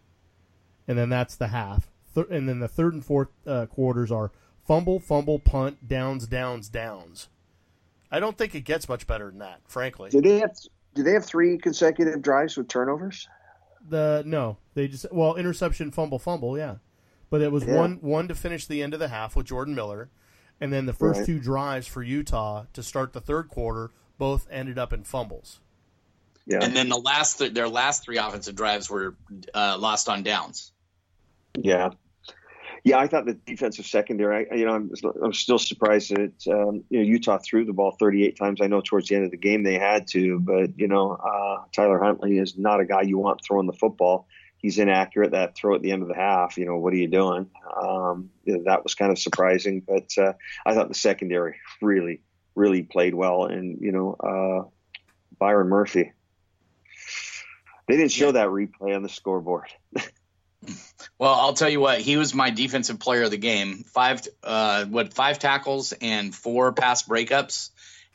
and 0.87 0.97
then 0.97 1.09
that's 1.09 1.35
the 1.35 1.47
half. 1.47 1.89
And 2.15 2.49
then 2.49 2.59
the 2.59 2.67
third 2.67 2.93
and 2.93 3.03
fourth 3.03 3.29
uh, 3.47 3.65
quarters 3.67 4.11
are 4.11 4.31
fumble, 4.67 4.99
fumble, 4.99 5.39
punt, 5.39 5.87
downs, 5.87 6.27
downs, 6.27 6.69
downs. 6.69 7.29
I 8.11 8.19
don't 8.19 8.37
think 8.37 8.55
it 8.55 8.61
gets 8.61 8.89
much 8.89 9.07
better 9.07 9.29
than 9.29 9.39
that, 9.39 9.61
frankly. 9.67 10.09
Did 10.09 10.23
they 10.23 10.39
have? 10.39 10.51
Do 10.95 11.03
they 11.03 11.13
have 11.13 11.25
three 11.25 11.57
consecutive 11.57 12.21
drives 12.21 12.57
with 12.57 12.67
turnovers? 12.67 13.27
The 13.87 14.23
no, 14.25 14.57
they 14.73 14.87
just 14.87 15.05
well 15.11 15.35
interception, 15.35 15.91
fumble, 15.91 16.19
fumble. 16.19 16.57
Yeah. 16.57 16.75
But 17.29 17.41
it 17.41 17.51
was 17.51 17.63
yeah. 17.63 17.75
one 17.75 17.95
one 18.01 18.27
to 18.27 18.35
finish 18.35 18.65
the 18.65 18.81
end 18.81 18.93
of 18.93 18.99
the 18.99 19.07
half 19.07 19.35
with 19.35 19.45
Jordan 19.45 19.75
Miller, 19.75 20.09
and 20.59 20.73
then 20.73 20.85
the 20.85 20.93
first 20.93 21.19
right. 21.19 21.25
two 21.25 21.39
drives 21.39 21.87
for 21.87 22.01
Utah 22.03 22.65
to 22.73 22.83
start 22.83 23.13
the 23.13 23.21
third 23.21 23.49
quarter 23.49 23.91
both 24.17 24.47
ended 24.51 24.77
up 24.77 24.91
in 24.91 25.03
fumbles. 25.03 25.59
Yeah. 26.45 26.59
And 26.61 26.75
then 26.75 26.89
the 26.89 26.97
last 26.97 27.37
th- 27.37 27.53
their 27.53 27.69
last 27.69 28.03
three 28.03 28.17
offensive 28.17 28.55
drives 28.55 28.89
were 28.89 29.15
uh, 29.53 29.77
lost 29.79 30.09
on 30.09 30.23
downs. 30.23 30.71
Yeah. 31.55 31.91
Yeah, 32.83 32.97
I 32.97 33.07
thought 33.07 33.25
the 33.25 33.33
defensive 33.33 33.85
secondary. 33.85 34.49
I, 34.49 34.55
you 34.55 34.65
know, 34.65 34.73
I'm, 34.73 34.91
I'm 35.23 35.33
still 35.33 35.59
surprised 35.59 36.15
that 36.15 36.47
um, 36.47 36.83
you 36.89 36.99
know 36.99 37.05
Utah 37.05 37.37
threw 37.37 37.65
the 37.65 37.73
ball 37.73 37.95
38 37.99 38.37
times. 38.37 38.61
I 38.61 38.67
know 38.67 38.81
towards 38.81 39.09
the 39.09 39.15
end 39.15 39.25
of 39.25 39.31
the 39.31 39.37
game 39.37 39.63
they 39.63 39.77
had 39.77 40.07
to, 40.07 40.39
but 40.39 40.77
you 40.79 40.87
know, 40.87 41.11
uh, 41.13 41.63
Tyler 41.75 41.99
Huntley 41.99 42.37
is 42.37 42.57
not 42.57 42.79
a 42.79 42.85
guy 42.85 43.01
you 43.01 43.17
want 43.17 43.41
throwing 43.43 43.67
the 43.67 43.73
football 43.73 44.27
he's 44.59 44.77
inaccurate. 44.77 45.31
That 45.31 45.55
throw 45.55 45.75
at 45.75 45.81
the 45.81 45.91
end 45.91 46.03
of 46.03 46.07
the 46.07 46.15
half, 46.15 46.57
you 46.57 46.65
know, 46.65 46.77
what 46.77 46.93
are 46.93 46.97
you 46.97 47.07
doing? 47.07 47.49
Um, 47.81 48.29
that 48.45 48.83
was 48.83 48.93
kind 48.93 49.11
of 49.11 49.17
surprising, 49.17 49.81
but 49.81 50.11
uh, 50.17 50.33
I 50.65 50.75
thought 50.75 50.89
the 50.89 50.95
secondary 50.95 51.55
really, 51.81 52.21
really 52.55 52.83
played 52.83 53.15
well. 53.15 53.45
And 53.45 53.79
you 53.81 53.91
know, 53.91 54.13
uh, 54.13 54.69
Byron 55.39 55.69
Murphy, 55.69 56.11
they 57.87 57.97
didn't 57.97 58.11
show 58.11 58.31
that 58.31 58.49
replay 58.49 58.95
on 58.95 59.01
the 59.01 59.09
scoreboard. 59.09 59.69
well, 61.19 61.33
I'll 61.33 61.53
tell 61.53 61.69
you 61.69 61.79
what, 61.79 61.99
he 61.99 62.17
was 62.17 62.33
my 62.33 62.49
defensive 62.49 62.99
player 62.99 63.23
of 63.23 63.31
the 63.31 63.37
game. 63.37 63.83
Five, 63.83 64.21
uh, 64.43 64.85
what, 64.85 65.13
five 65.13 65.37
tackles 65.37 65.93
and 66.01 66.33
four 66.33 66.71
pass 66.71 67.03
breakups 67.03 67.69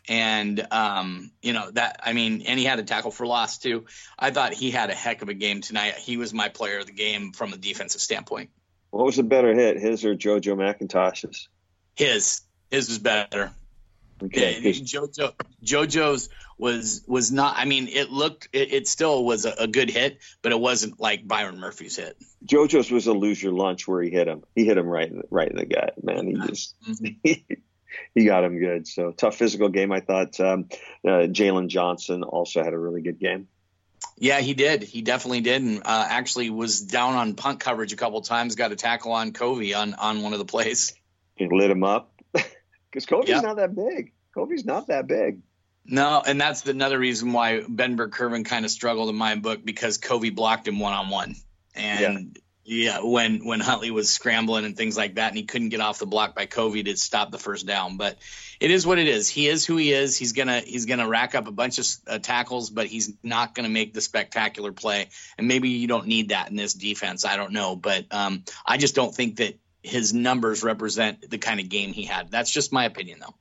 and 0.09 0.67
um, 0.71 1.31
you 1.43 1.53
know 1.53 1.71
that 1.73 2.01
I 2.05 2.13
mean, 2.13 2.43
and 2.43 2.59
he 2.59 2.65
had 2.65 2.79
a 2.79 2.83
tackle 2.83 3.11
for 3.11 3.27
loss 3.27 3.59
too. 3.59 3.87
I 4.19 4.31
thought 4.31 4.53
he 4.53 4.71
had 4.71 4.91
a 4.91 4.95
heck 4.95 5.23
of 5.23 5.29
a 5.29 5.35
game 5.35 5.61
tonight. 5.61 5.95
He 5.95 6.17
was 6.17 6.35
my 6.35 6.49
player 6.49 6.81
of 6.81 6.87
the 6.87 6.93
game 6.93 7.33
from 7.33 7.53
a 7.53 7.57
defensive 7.57 8.01
standpoint. 8.01 8.51
What 8.91 9.07
was 9.07 9.19
a 9.19 9.23
better 9.23 9.55
hit, 9.55 9.79
his 9.79 10.05
or 10.05 10.15
JoJo 10.15 10.55
McIntosh's? 10.55 11.49
His, 11.97 12.43
his 12.71 12.89
was 12.89 12.99
better. 12.99 13.51
Okay. 14.25 14.61
JoJo, 14.63 15.35
JoJo's 15.65 16.29
was 16.59 17.03
was 17.07 17.33
not. 17.33 17.57
I 17.57 17.65
mean, 17.65 17.89
it 17.89 18.11
looked, 18.11 18.49
it, 18.53 18.73
it 18.73 18.89
still 18.89 19.25
was 19.25 19.45
a, 19.45 19.53
a, 19.59 19.67
good 19.67 19.91
hit, 19.91 20.19
but 20.41 20.53
it 20.53 20.61
wasn't 20.61 21.01
like 21.01 21.27
Byron 21.27 21.59
Murphy's 21.59 21.97
hit. 21.97 22.17
JoJo's 22.47 22.91
was 22.91 23.07
a 23.07 23.13
lose 23.13 23.43
your 23.43 23.53
lunch 23.53 23.89
where 23.89 24.03
he 24.03 24.11
hit 24.11 24.29
him. 24.29 24.45
He 24.55 24.65
hit 24.65 24.79
him 24.79 24.87
right, 24.87 25.13
right 25.31 25.51
in 25.51 25.57
the 25.57 25.67
gut. 25.67 25.95
Man, 26.03 26.27
he 26.27 26.35
just. 26.35 26.75
Mm-hmm. 26.89 27.55
he 28.15 28.25
got 28.25 28.45
him 28.45 28.59
good. 28.59 28.87
So 28.87 29.13
tough 29.13 29.37
physical 29.37 29.69
game. 29.69 29.93
I 29.93 30.01
thought 30.01 30.39
um, 30.41 30.69
uh, 31.05 31.27
Jaylon 31.29 31.69
Johnson 31.69 32.23
also 32.23 32.63
had 32.63 32.73
a 32.73 32.79
really 32.79 33.03
good 33.03 33.19
game. 33.19 33.49
Yeah, 34.17 34.41
he 34.41 34.55
did. 34.55 34.83
He 34.83 35.03
definitely 35.03 35.41
did, 35.41 35.63
and 35.63 35.79
uh, 35.79 36.07
actually 36.09 36.51
was 36.51 36.81
down 36.81 37.15
on 37.15 37.35
punt 37.35 37.61
coverage 37.61 37.93
a 37.93 37.97
couple 37.97 38.21
times. 38.21 38.55
Got 38.55 38.71
a 38.71 38.77
tackle 38.77 39.13
on 39.13 39.33
Covey 39.33 39.75
on 39.75 39.95
on 39.95 40.23
one 40.23 40.33
of 40.33 40.39
the 40.39 40.45
plays. 40.45 40.95
He 41.35 41.49
lit 41.51 41.71
him 41.71 41.83
up 41.83 42.13
because 42.33 43.07
Covey's 43.07 43.31
yep. 43.31 43.43
not 43.43 43.57
that 43.57 43.75
big. 43.75 44.13
Covey's 44.35 44.65
not 44.65 44.89
that 44.89 45.07
big. 45.07 45.41
No, 45.87 46.23
and 46.27 46.41
that's 46.41 46.67
another 46.67 46.99
reason 46.99 47.33
why 47.33 47.63
Ben 47.69 47.97
Burr-Kirven 47.97 48.45
kind 48.45 48.65
of 48.65 48.71
struggled 48.71 49.11
in 49.11 49.17
my 49.17 49.35
book 49.35 49.65
because 49.65 49.99
Covey 49.99 50.31
blocked 50.31 50.67
him 50.67 50.81
one 50.81 50.95
on 50.95 51.11
one, 51.11 51.37
and 51.75 52.39
yeah, 52.65 53.01
when 53.03 53.45
when 53.45 53.61
Huntley 53.61 53.91
was 53.91 54.09
scrambling 54.09 54.65
and 54.65 54.75
things 54.75 54.97
like 54.97 55.17
that, 55.17 55.29
and 55.29 55.37
he 55.37 55.45
couldn't 55.45 55.69
get 55.69 55.81
off 55.81 55.99
the 55.99 56.07
block 56.07 56.35
by 56.35 56.47
Covey 56.47 56.83
to 56.85 56.97
stop 56.97 57.31
the 57.31 57.39
first 57.39 57.67
down. 57.67 57.99
But 57.99 58.17
it 58.59 58.71
is 58.71 58.87
what 58.87 58.99
it 58.99 59.07
is. 59.07 59.29
He 59.29 59.47
is 59.47 59.67
who 59.67 59.77
he 59.77 59.93
is. 59.93 60.17
He's 60.17 60.33
gonna 60.33 60.61
he's 60.61 60.87
gonna 60.87 61.07
rack 61.07 61.35
up 61.35 61.47
a 61.47 61.53
bunch 61.53 61.79
of 61.79 61.87
uh, 62.07 62.19
tackles, 62.19 62.71
but 62.71 62.87
he's 62.87 63.13
not 63.23 63.55
gonna 63.55 63.69
make 63.69 63.93
the 63.93 64.01
spectacular 64.01 64.73
play. 64.73 65.11
And 65.37 65.47
maybe 65.47 65.69
you 65.69 65.87
don't 65.87 66.07
need 66.07 66.31
that 66.31 66.49
in 66.49 66.57
this 66.57 66.73
defense. 66.73 67.27
I 67.27 67.37
don't 67.37 67.53
know, 67.53 67.77
but 67.77 68.07
um, 68.11 68.45
I 68.65 68.79
just 68.79 68.95
don't 68.95 69.15
think 69.15 69.37
that 69.37 69.59
his 69.83 70.15
numbers 70.15 70.63
represent 70.65 71.29
the 71.31 71.37
kind 71.37 71.61
of 71.61 71.69
game 71.69 71.93
he 71.93 72.05
had. 72.05 72.31
That's 72.31 72.51
just 72.51 72.73
my 72.73 72.87
opinion, 72.87 73.19
though. 73.21 73.35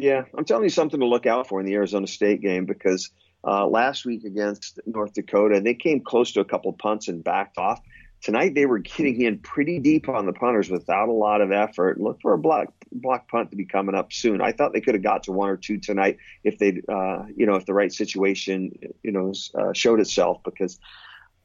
Yeah, 0.00 0.24
I'm 0.36 0.44
telling 0.44 0.64
you 0.64 0.70
something 0.70 1.00
to 1.00 1.06
look 1.06 1.26
out 1.26 1.48
for 1.48 1.60
in 1.60 1.66
the 1.66 1.74
Arizona 1.74 2.06
State 2.06 2.40
game 2.40 2.66
because 2.66 3.10
uh, 3.44 3.66
last 3.66 4.04
week 4.04 4.24
against 4.24 4.78
North 4.86 5.12
Dakota, 5.12 5.60
they 5.60 5.74
came 5.74 6.00
close 6.00 6.32
to 6.32 6.40
a 6.40 6.44
couple 6.44 6.72
punts 6.72 7.08
and 7.08 7.22
backed 7.22 7.58
off 7.58 7.80
Tonight 8.20 8.54
they 8.54 8.66
were 8.66 8.78
getting 8.78 9.20
in 9.20 9.38
pretty 9.38 9.78
deep 9.78 10.08
on 10.08 10.26
the 10.26 10.32
punters 10.32 10.70
without 10.70 11.08
a 11.08 11.12
lot 11.12 11.40
of 11.40 11.52
effort. 11.52 12.00
Look 12.00 12.20
for 12.20 12.32
a 12.32 12.38
block 12.38 12.72
block 12.90 13.28
punt 13.28 13.50
to 13.50 13.56
be 13.56 13.64
coming 13.64 13.94
up 13.94 14.12
soon. 14.12 14.40
I 14.40 14.52
thought 14.52 14.72
they 14.72 14.80
could 14.80 14.94
have 14.94 15.02
got 15.02 15.24
to 15.24 15.32
one 15.32 15.48
or 15.48 15.56
two 15.56 15.78
tonight 15.78 16.16
if 16.42 16.58
they, 16.58 16.80
uh, 16.88 17.24
you 17.36 17.46
know, 17.46 17.54
if 17.54 17.66
the 17.66 17.74
right 17.74 17.92
situation, 17.92 18.72
you 19.02 19.12
know, 19.12 19.32
uh, 19.54 19.72
showed 19.72 20.00
itself. 20.00 20.42
Because 20.44 20.80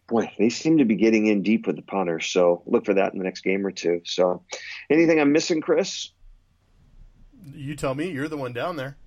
boy, 0.08 0.32
they 0.40 0.50
seem 0.50 0.80
to 0.80 0.86
be 0.86 0.96
getting 0.96 1.28
in 1.28 1.44
deep 1.44 1.68
with 1.68 1.76
the 1.76 1.84
punters. 1.84 2.26
So 2.26 2.64
look 2.66 2.86
for 2.86 2.96
that 2.96 3.14
in 3.14 3.20
the 3.20 3.26
next 3.26 3.42
game 3.42 3.66
or 3.66 3.72
two. 3.72 4.02
So, 4.06 4.44
anything 4.90 5.20
I'm 5.20 5.32
missing, 5.32 5.62
Chris? 5.62 6.10
You 7.54 7.76
tell 7.76 7.96
me. 7.96 8.10
You're 8.10 8.28
the 8.28 8.38
one 8.38 8.54
down 8.54 8.76
there. 8.76 8.98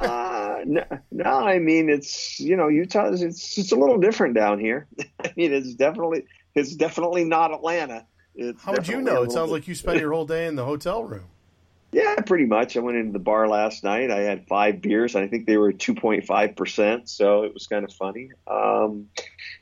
uh, 0.00 0.58
no, 0.64 0.84
no, 1.12 1.24
I 1.24 1.58
mean 1.58 1.88
it's 1.88 2.40
you 2.40 2.56
know 2.56 2.68
Utah. 2.68 3.12
It's 3.12 3.56
it's 3.56 3.72
a 3.72 3.76
little 3.76 3.98
different 3.98 4.34
down 4.34 4.58
here. 4.58 4.86
I 5.24 5.32
mean 5.36 5.52
it's 5.52 5.74
definitely 5.74 6.24
it's 6.54 6.74
definitely 6.74 7.24
not 7.24 7.52
Atlanta. 7.52 8.06
It's 8.34 8.62
How 8.62 8.72
would 8.72 8.88
you 8.88 9.00
know? 9.00 9.22
It 9.22 9.32
sounds 9.32 9.52
like 9.52 9.68
you 9.68 9.74
spent 9.74 10.00
your 10.00 10.12
whole 10.12 10.26
day 10.26 10.46
in 10.46 10.56
the 10.56 10.64
hotel 10.64 11.04
room. 11.04 11.26
Yeah, 11.94 12.16
pretty 12.26 12.46
much. 12.46 12.76
I 12.76 12.80
went 12.80 12.98
into 12.98 13.12
the 13.12 13.20
bar 13.20 13.46
last 13.46 13.84
night. 13.84 14.10
I 14.10 14.22
had 14.22 14.48
five 14.48 14.80
beers. 14.80 15.14
I 15.14 15.28
think 15.28 15.46
they 15.46 15.56
were 15.56 15.72
2.5%, 15.72 17.08
so 17.08 17.44
it 17.44 17.54
was 17.54 17.68
kind 17.68 17.84
of 17.84 17.92
funny. 17.92 18.30
Um, 18.48 19.06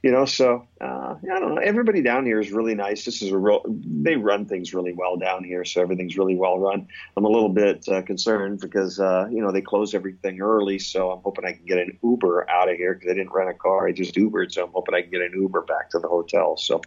you 0.03 0.11
know, 0.11 0.25
so 0.25 0.67
uh, 0.81 1.17
I 1.23 1.39
don't 1.39 1.55
know. 1.55 1.61
Everybody 1.61 2.01
down 2.01 2.25
here 2.25 2.41
is 2.41 2.51
really 2.51 2.75
nice. 2.75 3.05
This 3.05 3.21
is 3.21 3.33
a 3.33 3.37
real, 3.37 3.61
they 3.67 4.17
run 4.17 4.47
things 4.47 4.73
really 4.73 4.95
well 4.95 5.19
down 5.19 5.45
here, 5.45 5.67
so 5.67 5.83
everything's 5.83 6.17
really 6.17 6.35
well 6.35 6.59
run. 6.59 6.89
I'm 7.19 7.27
a 7.27 7.29
little 7.29 7.51
bit 7.51 7.87
uh, 7.87 8.01
concerned 8.01 8.61
because, 8.61 8.99
uh, 8.99 9.27
you 9.31 9.43
know, 9.43 9.53
they 9.53 9.61
close 9.61 9.93
everything 9.93 10.41
early, 10.41 10.79
so 10.79 11.11
I'm 11.11 11.21
hoping 11.23 11.45
I 11.45 11.53
can 11.53 11.67
get 11.67 11.81
an 11.81 11.99
Uber 12.03 12.49
out 12.49 12.71
of 12.71 12.79
here 12.79 12.95
because 12.95 13.11
I 13.11 13.15
didn't 13.15 13.35
rent 13.35 13.51
a 13.51 13.55
car. 13.55 13.87
I 13.87 13.93
just 13.93 14.15
Ubered, 14.15 14.53
so 14.53 14.65
I'm 14.65 14.73
hoping 14.73 14.95
I 14.95 15.03
can 15.03 15.11
get 15.11 15.21
an 15.21 15.33
Uber 15.35 15.61
back 15.63 15.91
to 15.91 15.99
the 15.99 16.09
hotel. 16.09 16.57
So 16.57 16.81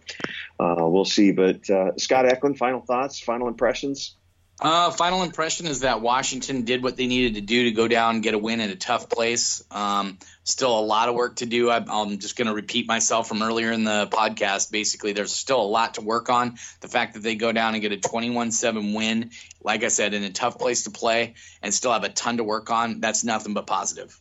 uh, 0.58 0.74
we'll 0.80 1.04
see. 1.04 1.30
But 1.30 1.70
uh, 1.70 1.92
Scott 1.98 2.26
Eklund, 2.26 2.58
final 2.58 2.80
thoughts, 2.80 3.20
final 3.20 3.46
impressions? 3.46 4.16
Uh, 4.58 4.90
final 4.90 5.22
impression 5.22 5.66
is 5.66 5.80
that 5.80 6.00
Washington 6.00 6.62
did 6.62 6.82
what 6.82 6.96
they 6.96 7.06
needed 7.06 7.34
to 7.34 7.42
do 7.42 7.64
to 7.64 7.72
go 7.72 7.88
down 7.88 8.14
and 8.14 8.24
get 8.24 8.32
a 8.32 8.38
win 8.38 8.60
in 8.60 8.70
a 8.70 8.76
tough 8.76 9.10
place. 9.10 9.62
Um, 9.70 10.18
still 10.44 10.78
a 10.78 10.80
lot 10.80 11.10
of 11.10 11.14
work 11.14 11.36
to 11.36 11.46
do. 11.46 11.70
I'm, 11.70 11.90
I'm 11.90 12.18
just 12.18 12.36
going 12.36 12.48
to 12.48 12.54
repeat 12.54 12.88
myself 12.88 13.28
from 13.28 13.42
earlier 13.42 13.70
in 13.70 13.84
the 13.84 14.08
podcast. 14.10 14.72
Basically, 14.72 15.12
there's 15.12 15.32
still 15.32 15.60
a 15.60 15.68
lot 15.68 15.94
to 15.94 16.00
work 16.00 16.30
on. 16.30 16.56
The 16.80 16.88
fact 16.88 17.14
that 17.14 17.22
they 17.22 17.34
go 17.34 17.52
down 17.52 17.74
and 17.74 17.82
get 17.82 17.92
a 17.92 17.98
21 17.98 18.50
7 18.50 18.94
win, 18.94 19.30
like 19.62 19.84
I 19.84 19.88
said, 19.88 20.14
in 20.14 20.22
a 20.24 20.30
tough 20.30 20.58
place 20.58 20.84
to 20.84 20.90
play 20.90 21.34
and 21.62 21.74
still 21.74 21.92
have 21.92 22.04
a 22.04 22.08
ton 22.08 22.38
to 22.38 22.44
work 22.44 22.70
on, 22.70 23.00
that's 23.00 23.24
nothing 23.24 23.52
but 23.52 23.66
positive. 23.66 24.18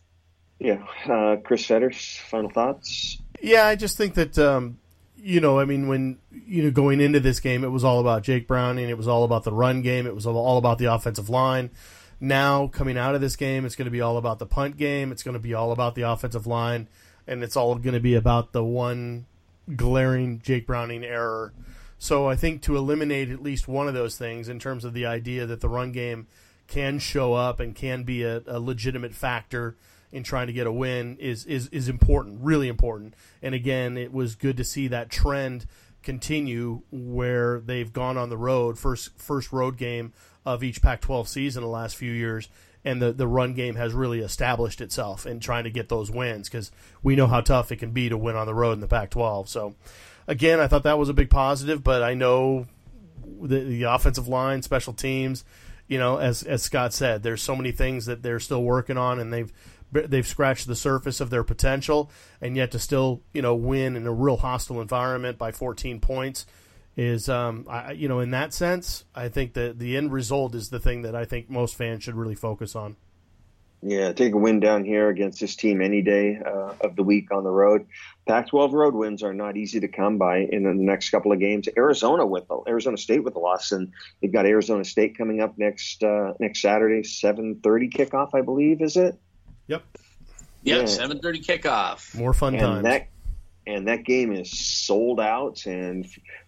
Yeah. 0.60 0.86
Uh, 1.08 1.38
Chris 1.38 1.65
Fetters, 1.65 2.19
final 2.30 2.50
thoughts? 2.50 3.21
Yeah, 3.41 3.67
I 3.67 3.76
just 3.76 3.98
think 3.98 4.15
that 4.15 4.38
um, 4.38 4.80
you 5.26 5.42
know, 5.42 5.60
I 5.60 5.66
mean, 5.66 5.88
when 5.88 6.20
you 6.30 6.62
know 6.62 6.70
going 6.70 7.02
into 7.02 7.20
this 7.20 7.40
game, 7.40 7.64
it 7.64 7.70
was 7.70 7.84
all 7.84 8.00
about 8.00 8.22
Jake 8.22 8.48
Browning. 8.48 8.90
It 8.90 8.98
was 8.98 9.08
all 9.08 9.24
about 9.24 9.44
the 9.44 9.52
run 9.52 9.82
game. 9.82 10.06
It 10.06 10.14
was 10.14 10.28
all 10.28 10.60
about 10.60 10.78
the 10.78 10.86
offensive 10.86 11.32
line. 11.32 11.72
Now 12.20 12.68
coming 12.68 12.96
out 12.96 13.16
of 13.16 13.22
this 13.22 13.36
game, 13.36 13.66
it's 13.66 13.76
going 13.76 13.88
to 13.88 13.92
be 13.92 14.02
all 14.02 14.18
about 14.18 14.38
the 14.38 14.46
punt 14.46 14.78
game. 14.78 15.12
It's 15.12 15.24
going 15.24 15.34
to 15.34 15.40
be 15.40 15.56
all 15.56 15.72
about 15.72 15.96
the 15.96 16.04
offensive 16.04 16.46
line, 16.46 16.88
and 17.26 17.44
it's 17.44 17.58
all 17.58 17.74
going 17.74 17.96
to 17.96 18.00
be 18.00 18.14
about 18.14 18.52
the 18.52 18.64
one 18.64 19.26
glaring 19.76 20.42
Jake 20.44 20.68
Browning 20.68 21.04
error. 21.04 21.54
So 21.98 22.30
I 22.30 22.36
think 22.36 22.62
to 22.62 22.78
eliminate 22.78 23.32
at 23.32 23.42
least 23.42 23.68
one 23.68 23.88
of 23.88 23.96
those 23.96 24.20
things 24.20 24.48
in 24.48 24.60
terms 24.60 24.86
of 24.86 24.94
the 24.94 25.08
idea 25.08 25.48
that 25.48 25.60
the 25.60 25.70
run 25.70 25.92
game 25.92 26.28
can 26.68 27.00
show 27.00 27.34
up 27.34 27.60
and 27.60 27.74
can 27.74 28.04
be 28.04 28.22
a, 28.22 28.44
a 28.46 28.60
legitimate 28.60 29.16
factor 29.16 29.76
in 30.15 30.23
trying 30.23 30.47
to 30.47 30.54
get 30.54 30.65
a 30.65 30.71
win 30.71 31.17
is 31.17 31.45
is 31.45 31.67
is 31.67 31.89
important, 31.89 32.39
really 32.41 32.69
important. 32.69 33.13
And 33.41 33.54
again, 33.54 33.97
it 33.97 34.13
was 34.13 34.36
good 34.36 34.56
to 34.58 34.63
see 34.63 34.88
that 34.88 35.10
trend 35.10 35.65
continue 36.04 36.84
where 36.89 37.60
they've 37.60 37.91
gone 37.91 38.15
on 38.15 38.30
the 38.30 38.38
road 38.38 38.80
first 38.80 39.19
first 39.19 39.51
road 39.51 39.75
game 39.78 40.13
of 40.45 40.63
each 40.63 40.82
Pac-12 40.82 41.28
season 41.28 41.63
the 41.63 41.67
last 41.67 41.95
few 41.95 42.12
years 42.12 42.47
and 42.86 43.01
the, 43.01 43.12
the 43.12 43.28
run 43.28 43.56
game 43.56 43.75
has 43.75 43.93
really 43.93 44.19
established 44.19 44.80
itself 44.80 45.25
in 45.25 45.39
trying 45.39 45.63
to 45.63 45.71
get 45.71 45.89
those 45.89 46.10
wins 46.10 46.47
because 46.47 46.71
we 47.04 47.15
know 47.15 47.28
how 47.28 47.41
tough 47.41 47.71
it 47.71 47.78
can 47.78 47.91
be 47.91 48.08
to 48.08 48.17
win 48.17 48.36
on 48.36 48.45
the 48.45 48.54
road 48.54 48.73
in 48.73 48.80
the 48.80 48.88
Pac-12. 48.88 49.49
So, 49.49 49.75
again, 50.28 50.60
I 50.60 50.67
thought 50.67 50.84
that 50.84 50.99
was 50.99 51.10
a 51.10 51.13
big 51.13 51.32
positive, 51.32 51.84
but 51.84 52.04
I 52.04 52.13
know 52.13 52.67
the, 53.41 53.62
the 53.62 53.84
offensive 53.84 54.28
line, 54.28 54.62
special 54.62 54.93
teams, 54.93 55.43
you 55.88 55.99
know, 55.99 56.17
as 56.17 56.43
as 56.43 56.63
Scott 56.63 56.93
said, 56.93 57.21
there's 57.23 57.41
so 57.41 57.56
many 57.56 57.71
things 57.71 58.08
that 58.08 58.23
they're 58.23 58.39
still 58.39 58.63
working 58.63 58.97
on, 58.97 59.19
and 59.19 59.32
they've 59.32 59.51
they've 60.02 60.28
scratched 60.28 60.68
the 60.68 60.76
surface 60.76 61.20
of 61.20 61.30
their 61.30 61.44
potential, 61.44 62.12
and 62.42 62.56
yet 62.56 62.72
to 62.72 62.80
still 62.80 63.22
you 63.34 63.42
know 63.42 63.56
win 63.56 63.96
in 63.96 64.06
a 64.06 64.14
real 64.14 64.38
hostile 64.38 64.82
environment 64.82 65.38
by 65.38 65.52
14 65.52 66.00
points 66.00 66.46
is 66.98 67.28
um, 67.28 67.66
I, 67.70 67.92
you 67.92 68.08
know 68.08 68.20
in 68.20 68.32
that 68.32 68.54
sense 68.54 69.04
I 69.14 69.28
think 69.28 69.54
that 69.54 69.80
the 69.80 69.98
end 69.98 70.12
result 70.12 70.56
is 70.56 70.70
the 70.70 70.80
thing 70.80 71.02
that 71.02 71.16
I 71.16 71.26
think 71.26 71.50
most 71.50 71.76
fans 71.76 72.04
should 72.04 72.16
really 72.16 72.36
focus 72.36 72.76
on. 72.76 72.96
Yeah, 73.88 74.14
take 74.14 74.34
a 74.34 74.38
win 74.38 74.60
down 74.60 74.84
here 74.84 75.10
against 75.10 75.40
this 75.40 75.56
team 75.56 75.80
any 75.80 76.02
day 76.02 76.40
uh, 76.44 76.74
of 76.82 76.96
the 76.96 77.04
week 77.04 77.32
on 77.32 77.44
the 77.44 77.52
road. 77.52 77.86
Pac-12 78.28 78.72
road 78.72 78.96
wins 78.96 79.22
are 79.22 79.34
not 79.34 79.58
easy 79.58 79.80
to 79.82 79.88
come 79.88 80.18
by 80.18 80.40
in 80.40 80.64
the 80.64 80.74
next 80.74 81.12
couple 81.12 81.32
of 81.32 81.40
games. 81.40 81.70
Arizona 81.78 82.26
with 82.26 82.48
the, 82.48 82.64
Arizona 82.68 82.98
State 82.98 83.24
with 83.24 83.36
the 83.36 83.40
loss, 83.40 83.72
and 83.72 83.92
they've 84.22 84.34
got 84.34 84.48
Arizona 84.48 84.84
State 84.84 85.16
coming 85.16 85.40
up 85.40 85.60
next 85.60 86.04
uh, 86.04 86.34
next 86.40 86.64
Saturday, 86.64 87.02
7:30 87.02 87.94
kickoff, 87.94 88.30
I 88.34 88.42
believe, 88.42 88.82
is 88.82 88.98
it? 88.98 89.20
Yep. 89.67 89.84
Yep, 90.63 90.80
yeah. 90.80 90.86
seven 90.86 91.19
thirty 91.19 91.41
kickoff. 91.41 92.15
More 92.15 92.34
fun 92.34 92.56
and 92.56 92.62
times. 92.62 92.84
That, 92.84 93.08
and 93.67 93.88
that 93.88 94.04
game 94.04 94.34
is 94.34 94.58
sold 94.58 95.19
out, 95.19 95.65
and 95.65 96.06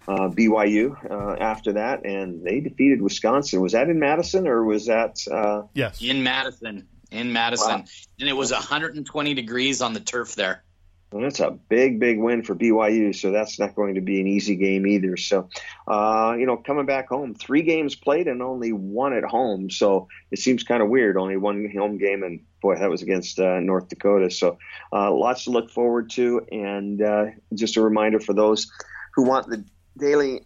uh, 0.07 0.29
BYU 0.29 0.95
uh, 1.09 1.35
after 1.39 1.73
that, 1.73 2.05
and 2.05 2.43
they 2.43 2.59
defeated 2.59 3.01
Wisconsin. 3.01 3.61
Was 3.61 3.73
that 3.73 3.89
in 3.89 3.99
Madison 3.99 4.47
or 4.47 4.63
was 4.63 4.87
that? 4.87 5.17
Uh... 5.29 5.67
Yes, 5.73 6.01
in 6.01 6.23
Madison. 6.23 6.87
In 7.09 7.31
Madison, 7.31 7.79
wow. 7.79 7.85
and 8.19 8.27
it 8.27 8.33
was 8.33 8.51
120 8.51 9.33
degrees 9.33 9.81
on 9.81 9.93
the 9.93 10.01
turf 10.01 10.35
there. 10.35 10.63
That's 11.11 11.39
a 11.39 11.51
big, 11.51 11.99
big 11.99 12.19
win 12.19 12.43
for 12.43 12.53
BYU. 12.53 13.15
So 13.15 13.31
that's 13.31 13.59
not 13.59 13.75
going 13.75 13.95
to 13.95 14.01
be 14.01 14.19
an 14.19 14.27
easy 14.27 14.55
game 14.57 14.85
either. 14.85 15.15
So, 15.15 15.49
uh, 15.87 16.35
you 16.37 16.45
know, 16.45 16.57
coming 16.57 16.85
back 16.85 17.07
home, 17.07 17.33
three 17.33 17.61
games 17.61 17.95
played 17.95 18.27
and 18.27 18.41
only 18.41 18.73
one 18.73 19.13
at 19.13 19.23
home. 19.23 19.69
So 19.69 20.09
it 20.31 20.39
seems 20.39 20.63
kind 20.63 20.83
of 20.83 20.89
weird. 20.89 21.15
Only 21.15 21.37
one 21.37 21.71
home 21.73 21.97
game, 21.97 22.23
and 22.23 22.41
boy, 22.61 22.75
that 22.75 22.89
was 22.89 23.01
against 23.01 23.39
uh, 23.39 23.61
North 23.61 23.87
Dakota. 23.87 24.29
So 24.29 24.57
uh, 24.91 25.13
lots 25.13 25.45
to 25.45 25.51
look 25.51 25.71
forward 25.71 26.09
to. 26.11 26.45
And 26.51 27.01
uh, 27.01 27.25
just 27.53 27.77
a 27.77 27.81
reminder 27.81 28.19
for 28.19 28.33
those 28.33 28.69
who 29.15 29.23
want 29.23 29.47
the 29.47 29.63
daily 29.97 30.41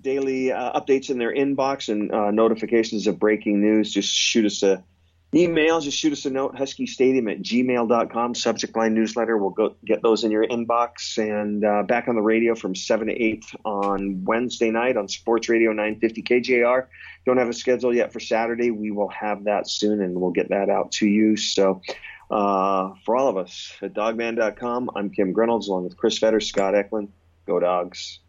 daily 0.00 0.50
uh, 0.50 0.80
updates 0.80 1.10
in 1.10 1.18
their 1.18 1.32
inbox 1.32 1.88
and 1.88 2.12
uh, 2.12 2.30
notifications 2.30 3.06
of 3.06 3.18
breaking 3.18 3.60
news, 3.60 3.92
just 3.92 4.12
shoot 4.12 4.44
us 4.44 4.62
a 4.62 4.82
Email, 5.36 5.80
just 5.80 5.98
shoot 5.98 6.12
us 6.12 6.26
a 6.26 6.30
note, 6.30 6.54
huskystadium 6.54 7.30
at 7.30 7.42
gmail.com, 7.42 8.34
subject 8.34 8.76
line 8.76 8.94
newsletter. 8.94 9.36
We'll 9.36 9.50
go 9.50 9.74
get 9.84 10.02
those 10.02 10.22
in 10.22 10.30
your 10.30 10.46
inbox. 10.46 11.18
And 11.18 11.64
uh, 11.64 11.82
back 11.82 12.08
on 12.08 12.14
the 12.14 12.22
radio 12.22 12.54
from 12.54 12.74
7 12.74 13.08
to 13.08 13.12
8 13.12 13.44
on 13.64 14.24
Wednesday 14.24 14.70
night 14.70 14.96
on 14.96 15.08
Sports 15.08 15.48
Radio 15.48 15.70
950 15.70 16.22
KJR. 16.22 16.86
Don't 17.26 17.38
have 17.38 17.48
a 17.48 17.54
schedule 17.54 17.94
yet 17.94 18.12
for 18.12 18.20
Saturday. 18.20 18.70
We 18.70 18.90
will 18.90 19.08
have 19.08 19.44
that 19.44 19.68
soon 19.68 20.02
and 20.02 20.14
we'll 20.20 20.30
get 20.30 20.50
that 20.50 20.68
out 20.68 20.92
to 20.92 21.06
you. 21.06 21.36
So 21.36 21.80
uh, 22.30 22.90
for 23.04 23.16
all 23.16 23.28
of 23.28 23.36
us 23.36 23.72
at 23.82 23.94
dawgman.com, 23.94 24.90
I'm 24.94 25.10
Kim 25.10 25.32
Grinolds 25.32 25.68
along 25.68 25.84
with 25.84 25.96
Chris 25.96 26.18
Fetter, 26.18 26.40
Scott 26.40 26.74
Eklund. 26.74 27.12
Go 27.46 27.60
Dogs. 27.60 28.20